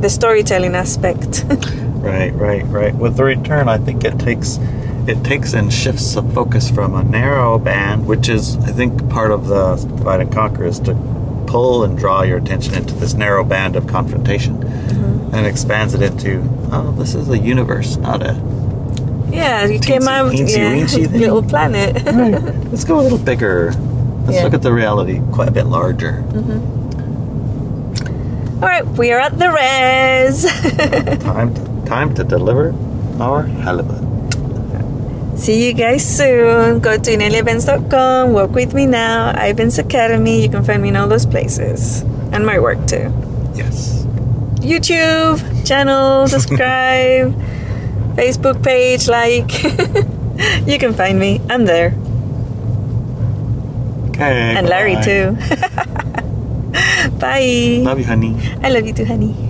the 0.00 0.08
storytelling 0.10 0.74
aspect. 0.74 1.44
Right, 2.00 2.32
right, 2.32 2.64
right. 2.68 2.94
With 2.94 3.18
the 3.18 3.24
return, 3.24 3.68
I 3.68 3.76
think 3.76 4.04
it 4.04 4.18
takes 4.18 4.58
it 5.06 5.22
takes 5.22 5.52
and 5.52 5.70
shifts 5.70 6.14
the 6.14 6.22
focus 6.22 6.70
from 6.70 6.94
a 6.94 7.02
narrow 7.04 7.58
band, 7.58 8.06
which 8.06 8.26
is 8.30 8.56
I 8.64 8.72
think 8.72 9.10
part 9.10 9.30
of 9.30 9.48
the 9.48 9.76
divide 9.76 10.20
and 10.22 10.32
conquer 10.32 10.64
is 10.64 10.80
to 10.80 10.94
pull 11.46 11.84
and 11.84 11.98
draw 11.98 12.22
your 12.22 12.38
attention 12.38 12.72
into 12.74 12.94
this 12.94 13.12
narrow 13.12 13.44
band 13.44 13.76
of 13.76 13.86
confrontation, 13.86 14.56
Mm-hmm. 14.56 15.34
and 15.34 15.46
expands 15.46 15.92
it 15.92 16.00
into 16.00 16.40
oh, 16.72 16.90
this 16.92 17.14
is 17.14 17.28
a 17.28 17.36
universe, 17.36 17.98
not 17.98 18.22
a. 18.22 18.32
yeah, 19.30 19.66
you 19.66 19.78
came 19.78 20.08
out 20.08 20.32
teensy 20.32 20.56
yeah, 20.56 20.72
weensy 20.74 21.12
little 21.20 21.42
planet. 21.42 22.02
right. 22.06 22.42
Let's 22.70 22.84
go 22.84 22.98
a 22.98 23.02
little 23.02 23.18
bigger. 23.18 23.72
Let's 24.30 24.38
Yeah. 24.38 24.44
look 24.46 24.54
at 24.54 24.62
the 24.62 24.72
reality 24.72 25.20
quite 25.32 25.48
a 25.48 25.50
bit 25.50 25.66
larger. 25.66 26.22
Mm-hmm. 26.30 26.78
All 28.62 28.68
right, 28.68 28.86
we 28.86 29.10
are 29.10 29.18
at 29.18 29.36
the 29.38 29.50
res. 29.50 30.44
Time, 31.24 31.50
time 31.84 32.14
to 32.14 32.22
deliver 32.22 32.72
our 33.18 33.42
halibut. 33.42 33.98
See 35.36 35.66
you 35.66 35.72
guys 35.72 36.04
soon. 36.06 36.78
Go 36.80 36.96
to 36.98 37.10
ineliabenz.com. 37.10 38.32
Walk 38.34 38.50
With 38.52 38.72
Me 38.74 38.86
now. 38.86 39.32
Ivans 39.34 39.78
Academy. 39.78 40.42
You 40.42 40.48
can 40.50 40.62
find 40.62 40.80
me 40.82 40.90
in 40.90 40.96
all 40.96 41.08
those 41.08 41.24
places. 41.26 42.02
And 42.32 42.44
my 42.46 42.58
work 42.60 42.86
too. 42.86 43.10
Yes. 43.54 44.04
YouTube 44.60 45.40
channel, 45.66 46.28
subscribe, 46.34 47.32
Facebook 48.14 48.62
page, 48.62 49.08
like. 49.08 49.50
you 50.68 50.78
can 50.78 50.92
find 50.92 51.18
me. 51.18 51.40
I'm 51.48 51.64
there. 51.64 51.94
And 54.20 54.68
Larry 54.68 54.94
bye. 54.94 55.02
too. 55.02 55.36
Bye. 57.18 57.82
Love 57.82 57.98
you, 57.98 58.04
honey. 58.04 58.36
I 58.62 58.70
love 58.70 58.86
you 58.86 58.92
too, 58.92 59.04
honey. 59.04 59.49